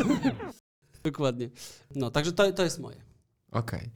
[1.04, 1.50] Dokładnie.
[1.96, 2.98] No, także to, to jest moje.
[3.52, 3.90] Okej.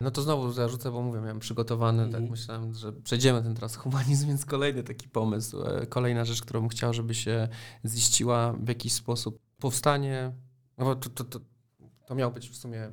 [0.00, 2.22] No to znowu zarzucę, bo mówię, miałem przygotowany, Mhm.
[2.22, 5.62] tak myślałem, że przejdziemy ten transhumanizm, więc kolejny taki pomysł.
[5.62, 7.48] E, Kolejna rzecz, którą chciał, żeby się
[7.86, 9.38] ziściła w jakiś sposób.
[9.58, 10.32] Powstanie,
[10.78, 11.40] no bo to, to, to,
[12.06, 12.90] to miał być w sumie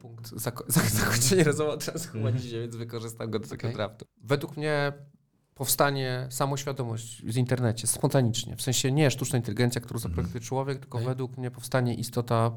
[0.00, 3.74] punkt zako- zak- zakończenia rozmowy o transhumanizmie, więc wykorzystam go do tego Okej.
[3.74, 4.04] draftu.
[4.24, 4.92] Według mnie
[5.54, 11.08] powstanie samoświadomość w internecie spontanicznie, w sensie nie sztuczna inteligencja, którą zaprojektuje człowiek, tylko Okej.
[11.08, 12.50] według mnie powstanie istota,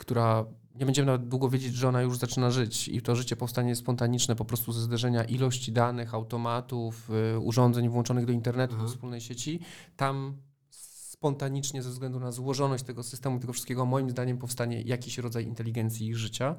[0.00, 3.76] która nie będziemy nawet długo wiedzieć, że ona już zaczyna żyć i to życie powstanie
[3.76, 8.82] spontaniczne po prostu ze zderzenia ilości danych, automatów, y, urządzeń włączonych do internetu, Aha.
[8.82, 9.60] do wspólnej sieci.
[9.96, 10.36] Tam
[10.70, 16.06] spontanicznie ze względu na złożoność tego systemu, tego wszystkiego, moim zdaniem powstanie jakiś rodzaj inteligencji
[16.06, 16.56] ich życia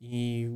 [0.00, 0.48] i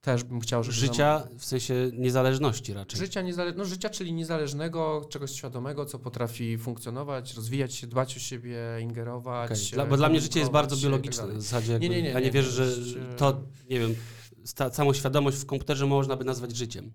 [0.00, 0.76] też bym chciał, żeby...
[0.76, 3.00] Życia w sensie niezależności raczej.
[3.00, 8.20] Życia, niezale- no, życia, czyli niezależnego, czegoś świadomego, co potrafi funkcjonować, rozwijać się, dbać o
[8.20, 9.72] siebie, ingerować.
[9.72, 11.26] E, Dla, bo dla mnie życie jest bardzo biologiczne.
[11.26, 13.40] tak w zasadzie jakby, Nie, nie, nie, ja nie nie, wierzę, że to,
[13.70, 13.94] nie wiem,
[14.44, 16.92] sta, samą świadomość w komputerze można by nazwać życiem.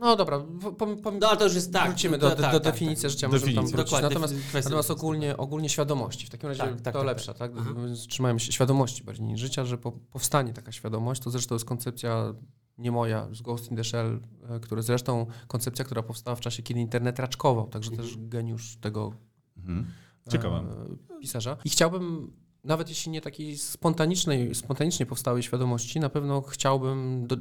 [0.00, 1.88] No dobra, po, po, po, No ale to już jest tak.
[1.90, 3.10] wrócimy do, do, tak, do tak, definicji tak.
[3.10, 3.76] życia, możemy tam wrócić.
[3.90, 6.26] Dokładnie, Natomiast, kwestia natomiast ogólnie, ogólnie świadomości.
[6.26, 7.52] W takim razie Tak, tak, to tak, lepsza, tak?
[7.58, 7.70] Aha.
[8.08, 11.22] Trzymajmy się świadomości bardziej niż życia, że po, powstanie taka świadomość.
[11.22, 12.34] To zresztą jest koncepcja
[12.78, 16.62] nie moja, z Ghost in the Shell, e, który zresztą koncepcja, która powstała w czasie,
[16.62, 18.08] kiedy internet raczkował, także Mhm.
[18.08, 19.12] też geniusz tego
[19.56, 19.86] Mhm.
[20.30, 20.56] Ciekawe.
[20.56, 21.56] e, pisarza.
[21.64, 22.32] I chciałbym,
[22.64, 27.36] nawet jeśli nie takiej spontanicznej, spontanicznie powstałej świadomości, na pewno chciałbym do,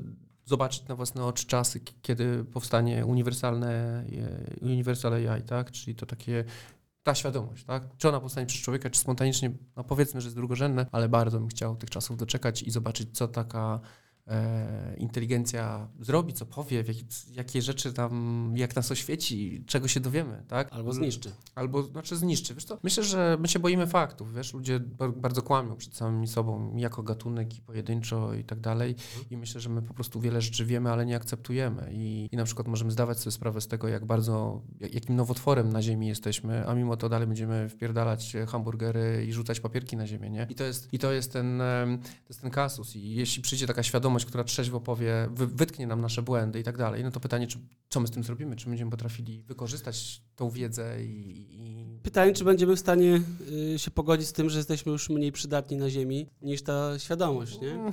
[0.46, 4.04] zobaczyć na własne oczy czasy, kiedy powstanie uniwersalne,
[4.62, 5.72] e, uniwersal AI, tak?
[5.72, 6.44] Czyli to takie
[7.04, 7.84] ta świadomość, tak?
[7.98, 11.48] Czy ona powstanie przez człowieka, czy spontanicznie, no powiedzmy, że jest drugorzędne, ale bardzo bym
[11.48, 13.80] chciał tych czasów doczekać i zobaczyć, co taka
[14.28, 16.88] e, inteligencja zrobi, co powie, jak,
[17.32, 20.74] jakie rzeczy tam, jak nas oświeci, czego się dowiemy, tak?
[20.74, 21.32] Albo zniszczy.
[21.56, 22.54] Albo, znaczy zniszczy.
[22.56, 22.78] Wiesz co?
[22.84, 27.04] Myślę, że my się boimy faktów, wiesz, ludzie bar- bardzo kłamią przed samymi sobą, jako
[27.04, 28.96] gatunek i pojedynczo i tak dalej
[29.30, 32.44] i myślę, że my po prostu wiele rzeczy wiemy, ale nie akceptujemy i, i na
[32.44, 36.68] przykład możemy zdawać sobie sprawę z tego, jak bardzo, jak- jakim nowotworem na ziemi jesteśmy,
[36.68, 40.48] a mimo to dalej będziemy wpierdalać hamburgery i rzucać papierki na ziemię, nie?
[40.50, 41.58] I to jest, i to jest, ten,
[42.00, 46.02] to jest ten kasus i jeśli przyjdzie taka świadomość, która trzeźwo powie, wy, wytknie nam
[46.02, 47.58] nasze błędy i tak dalej, no to pytanie, czy,
[47.90, 48.56] co my z tym zrobimy?
[48.56, 53.22] Czy będziemy potrafili wykorzystać tą wiedzę i, i Pytanie, czy będziemy w stanie
[53.76, 57.62] y, się pogodzić z tym, że jesteśmy już mniej przydatni na Ziemi niż ta świadomość,
[57.62, 57.92] nie?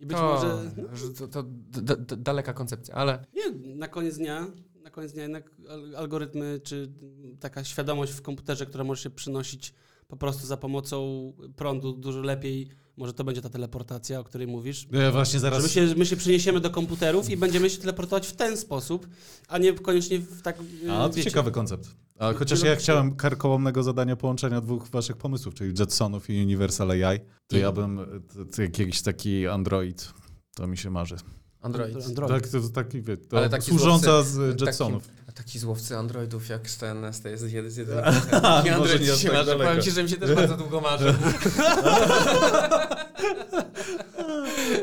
[0.00, 0.70] I być to, może...
[0.92, 4.46] że to, to d- d- daleka koncepcja, ale Nie, na koniec dnia,
[4.82, 6.92] na koniec dnia jednak al- algorytmy, czy
[7.40, 9.74] taka świadomość w komputerze, która może się przynosić
[10.10, 14.86] po prostu za pomocą prądu dużo lepiej, może to będzie ta teleportacja, o której mówisz.
[14.92, 15.62] Ja właśnie Że zaraz...
[15.62, 19.08] my się, my się przeniesiemy do komputerów i będziemy się teleportować w ten sposób,
[19.48, 20.58] a nie koniecznie w tak.
[20.90, 21.30] A, to wiecie.
[21.30, 21.96] ciekawy koncept.
[22.18, 27.20] A chociaż ja chciałem karkołomnego zadania połączenia dwóch waszych pomysłów, czyli Jetsonów i Universal AI,
[27.46, 28.00] to ja bym
[28.34, 30.12] to, to jakiś taki Android,
[30.54, 31.16] to mi się marzy.
[31.60, 31.96] Android.
[32.06, 32.32] Android.
[32.32, 35.08] Tak, to taki, wie, to Ale taki służąca z Jetsonów.
[35.32, 38.04] Taki złowcy androidów jak z ten, z tej z jeden z jeden.
[38.42, 39.56] może Android nie się tak marzy.
[39.56, 41.14] Powiem ci, że mi się też bardzo długo marzy.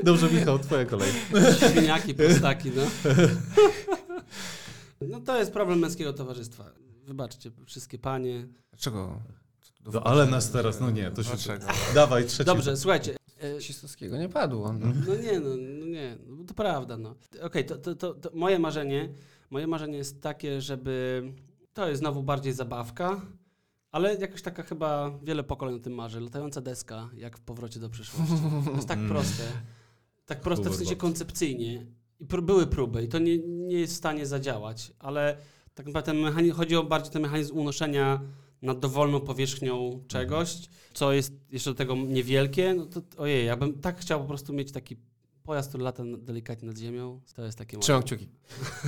[0.03, 1.11] Dobrze, Michał, twoja kolej.
[1.71, 2.81] Świniaki, prostaki, no.
[5.01, 6.63] No to jest problem męskiego towarzystwa.
[7.05, 8.47] Wybaczcie, wszystkie panie.
[8.71, 9.21] Dlaczego?
[9.93, 11.29] No, ale nas teraz, no nie, to się...
[11.29, 11.65] Dlaczego?
[11.93, 12.45] Dawaj, trzeci.
[12.45, 13.15] Dobrze, słuchajcie.
[13.41, 14.73] e, Cisowskiego nie padło.
[14.73, 14.87] No.
[15.07, 17.15] No nie, no, no nie, no, to prawda, no.
[17.41, 19.09] Okej, to, to, to, to moje marzenie,
[19.49, 21.23] moje marzenie jest takie, żeby,
[21.73, 23.21] to jest znowu bardziej zabawka,
[23.91, 27.89] ale jakoś taka chyba wiele pokoleń o tym marzy, latająca deska, jak w Powrocie do
[27.89, 28.35] przyszłości.
[28.65, 29.09] To jest tak Mm.
[29.09, 29.43] proste,
[30.25, 31.85] tak proste w sensie koncepcyjnie.
[32.19, 35.37] I pró- były próby i to nie, nie jest w stanie zadziałać, ale
[35.73, 38.21] tak naprawdę chodzi o bardziej ten mechanizm unoszenia
[38.61, 40.57] nad dowolną powierzchnią czegoś,
[40.93, 44.53] co jest jeszcze do tego niewielkie, no to ojej, ja bym tak chciał po prostu
[44.53, 44.95] mieć taki
[45.47, 48.29] pojazd, który lata delikatnie nad ziemią, to jest takie Trzymam kciuki.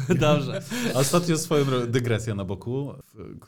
[0.19, 0.61] Dobrze.
[0.95, 2.93] A Ostatnio swoją dygresję na boku.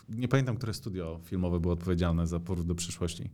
[0.09, 3.29] Nie pamiętam, które studio filmowe było odpowiedzialne za powrót do przyszłości,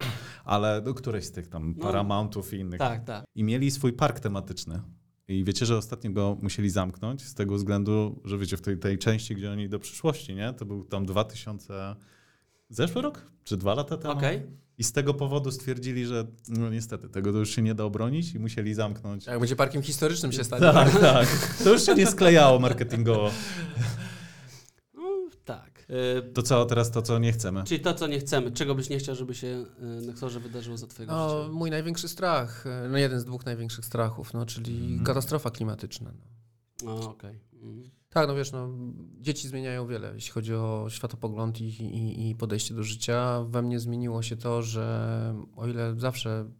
[0.45, 1.83] ale do któreś z tych tam No.
[1.83, 2.79] Paramountów i innych.
[2.79, 3.25] Tak, tak.
[3.35, 4.81] I mieli swój park tematyczny.
[5.27, 8.97] I wiecie, że ostatnio go musieli zamknąć z tego względu, że wiecie, w tej, tej
[8.97, 10.53] części, gdzie oni do przyszłości, nie?
[10.53, 11.95] To był tam 2000...
[12.69, 13.31] Zeszły rok?
[13.43, 14.13] Czy dwa lata temu?
[14.13, 14.41] Okej.
[14.77, 18.33] I z tego powodu stwierdzili, że no niestety, tego to już się nie da obronić
[18.35, 19.25] i musieli zamknąć.
[19.25, 20.61] Jak będzie parkiem historycznym się stanie.
[20.61, 21.27] Tak, tak.
[21.63, 23.31] To już się nie sklejało marketingowo.
[24.93, 25.85] No, tak.
[26.17, 27.63] E, To co teraz, to co nie chcemy?
[27.63, 30.77] czyli to, co nie chcemy, czego byś nie chciał, żeby się e, na Ksorze wydarzyło
[30.77, 31.53] za twojego No, życia?
[31.53, 35.03] mój największy strach, e, no jeden z dwóch największych strachów, no, czyli Mhm.
[35.03, 36.11] katastrofa klimatyczna.
[36.83, 36.95] No.
[36.99, 37.39] No, okej.
[37.53, 37.89] Mhm.
[38.09, 38.69] Tak, no wiesz, no,
[39.19, 43.43] dzieci zmieniają wiele, jeśli chodzi o światopogląd i, i, i podejście do życia.
[43.43, 46.51] We mnie zmieniło się to, że o ile zawsze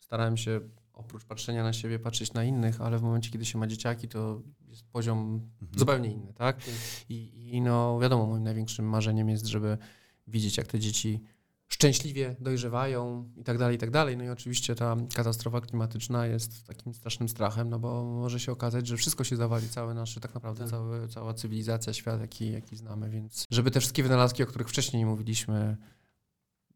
[0.00, 0.60] starałem się
[0.92, 4.42] oprócz patrzenia na siebie patrzeć na innych, ale w momencie, kiedy się ma dzieciaki, to
[4.68, 6.64] jest poziom zupełnie inny, tak?
[6.64, 6.74] Tak.
[7.08, 9.78] I, I no wiadomo, moim największym marzeniem jest, żeby
[10.26, 11.22] widzieć, jak te dzieci
[11.68, 14.16] szczęśliwie dojrzewają i tak dalej, i tak dalej.
[14.16, 18.86] No i oczywiście ta katastrofa klimatyczna jest takim strasznym strachem, no bo może się okazać,
[18.86, 20.70] że wszystko się zawali, całe nasze, tak naprawdę Tak.
[20.70, 25.06] cały, cała cywilizacja, świat, jaki, jaki znamy, więc żeby te wszystkie wynalazki, o których wcześniej
[25.06, 25.76] mówiliśmy,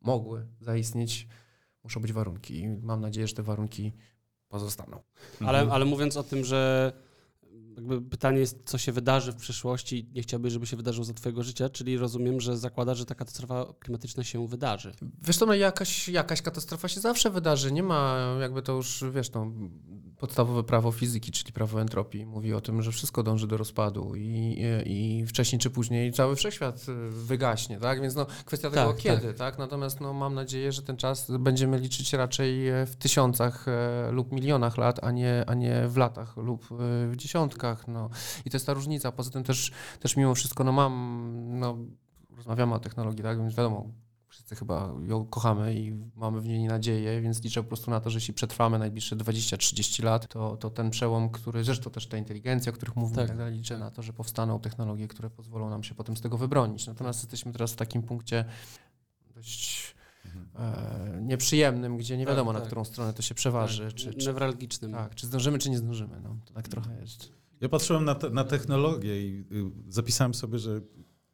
[0.01, 1.29] mogły zaistnieć,
[1.85, 3.93] muszą być warunki i mam nadzieję, że te warunki
[4.49, 5.03] pozostaną.
[5.41, 5.71] Ale, Mhm.
[5.71, 6.93] ale mówiąc o tym, że
[7.77, 11.15] jakby pytanie jest, co się wydarzy w przyszłości i nie chciałbyś, żeby się wydarzyło za
[11.15, 14.93] twojego życia, czyli rozumiem, że zakłada, że ta katastrofa klimatyczna się wydarzy.
[15.23, 17.73] Wiesz co, no jakaś, jakaś katastrofa się zawsze wydarzy.
[17.73, 19.53] Nie ma jakby to już, wiesz, no,
[20.23, 24.57] podstawowe prawo fizyki, czyli prawo entropii mówi o tym, że wszystko dąży do rozpadu i,
[24.87, 28.01] i, wcześniej czy później cały wszechświat y, wygaśnie, tak?
[28.01, 29.59] Więc no kwestia tego Tak, kiedy, tak.
[29.59, 34.33] Natomiast no, mam nadzieję, że ten czas będziemy liczyć raczej e, w tysiącach e, lub
[34.33, 36.77] milionach lat, a nie, a nie w latach lub e,
[37.09, 38.11] w dziesiątkach, no.
[38.45, 39.13] I to jest ta różnica.
[39.13, 41.79] Poza tym też, też mimo wszystko, no mam, no
[42.37, 43.39] rozmawiamy o technologii, tak?
[43.39, 43.89] Więc wiadomo,
[44.33, 48.11] wszyscy chyba ją kochamy i mamy w niej nadzieję, więc liczę po prostu na to,
[48.11, 52.73] że jeśli przetrwamy najbliższe 20-30 lat, to, to ten przełom, który, zresztą też ta inteligencja,
[52.73, 53.25] o których mówimy Tak.
[53.25, 56.21] i tak dalej, liczę na to, że powstaną technologie, które pozwolą nam się potem z
[56.21, 56.87] tego wybronić.
[56.87, 58.45] Natomiast jesteśmy teraz w takim punkcie
[59.35, 59.95] dość
[60.59, 62.67] e, nieprzyjemnym, gdzie nie Tak, wiadomo, na tak.
[62.67, 63.85] którą stronę to się przeważy.
[63.87, 64.93] Tak, Czy, czy, Newralgicznym.
[64.93, 66.21] tak, czy zdążymy, czy nie zdążymy.
[66.23, 67.33] No, to tak trochę jest.
[67.61, 70.81] Ja patrzyłem na, te, na technologię i y, zapisałem sobie, że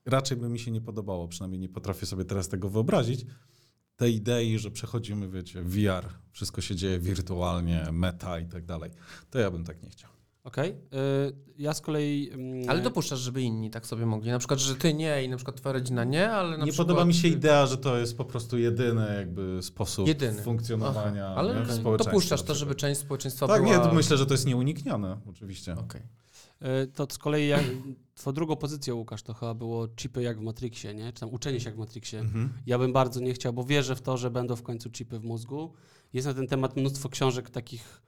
[0.09, 3.27] raczej by mi się nie podobało, przynajmniej nie potrafię sobie teraz tego wyobrazić.
[3.97, 8.91] Tej idei, że przechodzimy, wiecie, VR, wszystko się dzieje wirtualnie, meta i tak dalej.
[9.31, 10.11] To ja bym tak nie chciał.
[10.45, 10.71] Okej.
[10.71, 10.75] Y,
[11.59, 12.31] Ja z kolei...
[12.33, 14.31] mm, Ale dopuszczasz, żeby inni tak sobie mogli.
[14.31, 16.89] Na przykład, że ty nie i na przykład twoja rodzina nie, ale na nie przykład...
[16.89, 20.43] podoba mi się idea, że to jest po prostu jedyny jakby sposób Jedyny.
[20.43, 22.11] funkcjonowania Aha, ale nie, w społeczeństwie.
[22.11, 23.75] dopuszczasz to, żeby część społeczeństwa Tak, była...
[23.75, 25.73] ja myślę, że to jest nieuniknione, oczywiście.
[25.77, 26.01] Okej.
[26.01, 26.05] Y,
[26.95, 27.65] To z kolei jak,
[28.15, 31.13] twoją drugą pozycją, Łukasz, to chyba było chipy jak w Matrixie, nie?
[31.13, 32.21] Czy tam uczenie się jak w Matrixie.
[32.21, 32.53] Mhm.
[32.67, 35.25] Ja bym bardzo nie chciał, bo wierzę w to, że będą w końcu chipy w
[35.25, 35.73] mózgu.
[36.13, 38.03] Jest na ten temat mnóstwo książek takich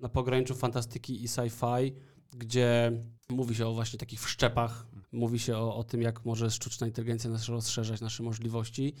[0.00, 1.92] na pograniczu fantastyki i sci-fi,
[2.36, 2.92] gdzie
[3.28, 7.30] mówi się o właśnie takich wszczepach, mówi się o, o tym, jak może sztuczna inteligencja
[7.30, 8.94] nas rozszerzać nasze możliwości.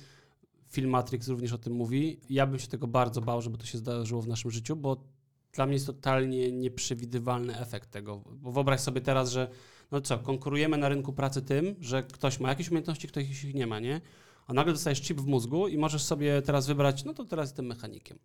[0.68, 2.20] Film Matrix również o tym mówi.
[2.30, 5.13] Ja bym się tego bardzo bał, żeby to się zdarzyło w naszym życiu, bo
[5.54, 8.22] dla mnie jest totalnie nieprzewidywalny efekt tego.
[8.36, 9.48] Bo wyobraź sobie teraz, że
[9.90, 13.66] no co, konkurujemy na rynku pracy tym, że ktoś ma jakieś umiejętności, ktoś ich nie
[13.66, 14.00] ma, nie?
[14.46, 17.66] A nagle dostajesz chip w mózgu i możesz sobie teraz wybrać, no to teraz jestem
[17.66, 18.18] mechanikiem.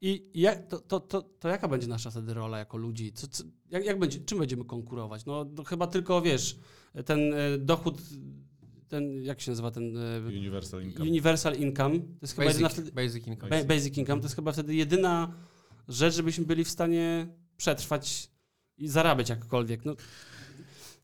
[0.00, 3.12] I jak, to, to, to, to jaka będzie nasza wtedy rola jako ludzi?
[3.12, 5.24] Co, co, jak, jak będzie, czym będziemy konkurować?
[5.24, 6.58] No, no chyba tylko, wiesz,
[7.04, 8.02] ten e, dochód,
[8.88, 9.96] ten, jak się nazywa ten...
[9.96, 11.10] E, Universal income.
[11.10, 13.50] universal income, to jest chyba jedyna Basic, wtedy, basic income.
[13.50, 15.34] ba- basic income, to jest chyba wtedy jedyna
[15.88, 17.26] rzecz, żebyśmy byli w stanie
[17.56, 18.30] przetrwać
[18.78, 19.84] i zarabiać jakkolwiek.
[19.84, 19.94] No,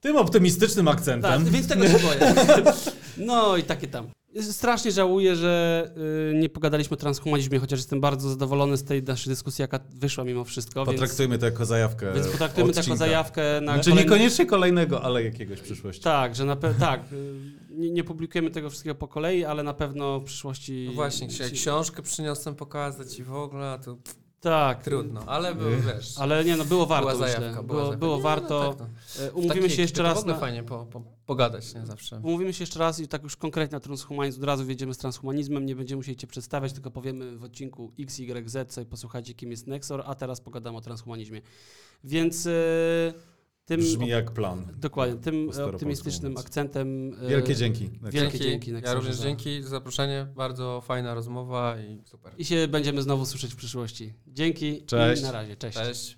[0.00, 1.44] Tym optymistycznym akcentem.
[1.44, 2.34] tak, więc tego się boję.
[3.16, 4.06] No i takie tam.
[4.40, 5.84] Strasznie żałuję, że
[6.32, 10.24] y, nie pogadaliśmy o transhumanizmie, chociaż jestem bardzo zadowolony z tej naszej dyskusji, jaka wyszła
[10.24, 10.86] mimo wszystko.
[10.86, 12.12] Więc, Potraktujmy to jako zajawkę.
[12.14, 12.96] więc potraktujmy to jako odcinka.
[12.98, 16.02] zajawkę na Znaczy kolejny- niekoniecznie kolejnego, ale jakiegoś przyszłości.
[16.02, 17.00] Tak, że na pe- tak.
[17.12, 17.34] y,
[17.70, 20.84] Nie, nie publikujemy tego wszystkiego po kolei, ale na pewno w przyszłości.
[20.88, 23.96] No właśnie, książkę przyniosłem pokazać i w ogóle, a to
[24.40, 24.82] Tak.
[24.82, 27.08] trudno, ale był, wiesz, Ale nie, no było warto.
[27.16, 27.62] była zajawka.
[27.62, 27.96] było, zajawka.
[27.98, 28.60] było Nie, warto.
[28.60, 29.24] No, tak, no.
[29.24, 30.24] Y, W Umówimy takiej się jeszcze raz.
[30.24, 32.20] Na, fajnie po, po, pogadać, nie zawsze.
[32.22, 34.40] umówimy się jeszcze raz i tak już konkretnie na transhumanizm.
[34.40, 35.66] Od razu wjedziemy z transhumanizmem.
[35.66, 39.50] Nie będziemy musieli cię przedstawiać, tylko powiemy w odcinku X, Y, Z, sobie posłuchajcie, kim
[39.50, 41.40] jest Nexor, a teraz pogadamy o transhumanizmie.
[42.04, 43.14] Więc y,
[43.68, 43.80] tym.
[43.80, 44.66] Brzmi jak plan.
[44.76, 46.46] Dokładnie, tym optymistycznym mówiąc.
[46.46, 47.14] akcentem.
[47.24, 47.90] y, Wielkie dzięki.
[48.02, 52.32] Wielkie dzięki, Ja również dzięki za zaproszenie, bardzo fajna rozmowa i super.
[52.38, 54.12] I się będziemy znowu słyszeć w przyszłości.
[54.26, 55.22] Dzięki Cześć.
[55.22, 55.56] i na razie.
[55.56, 55.78] Cześć.
[55.78, 56.17] Cześć.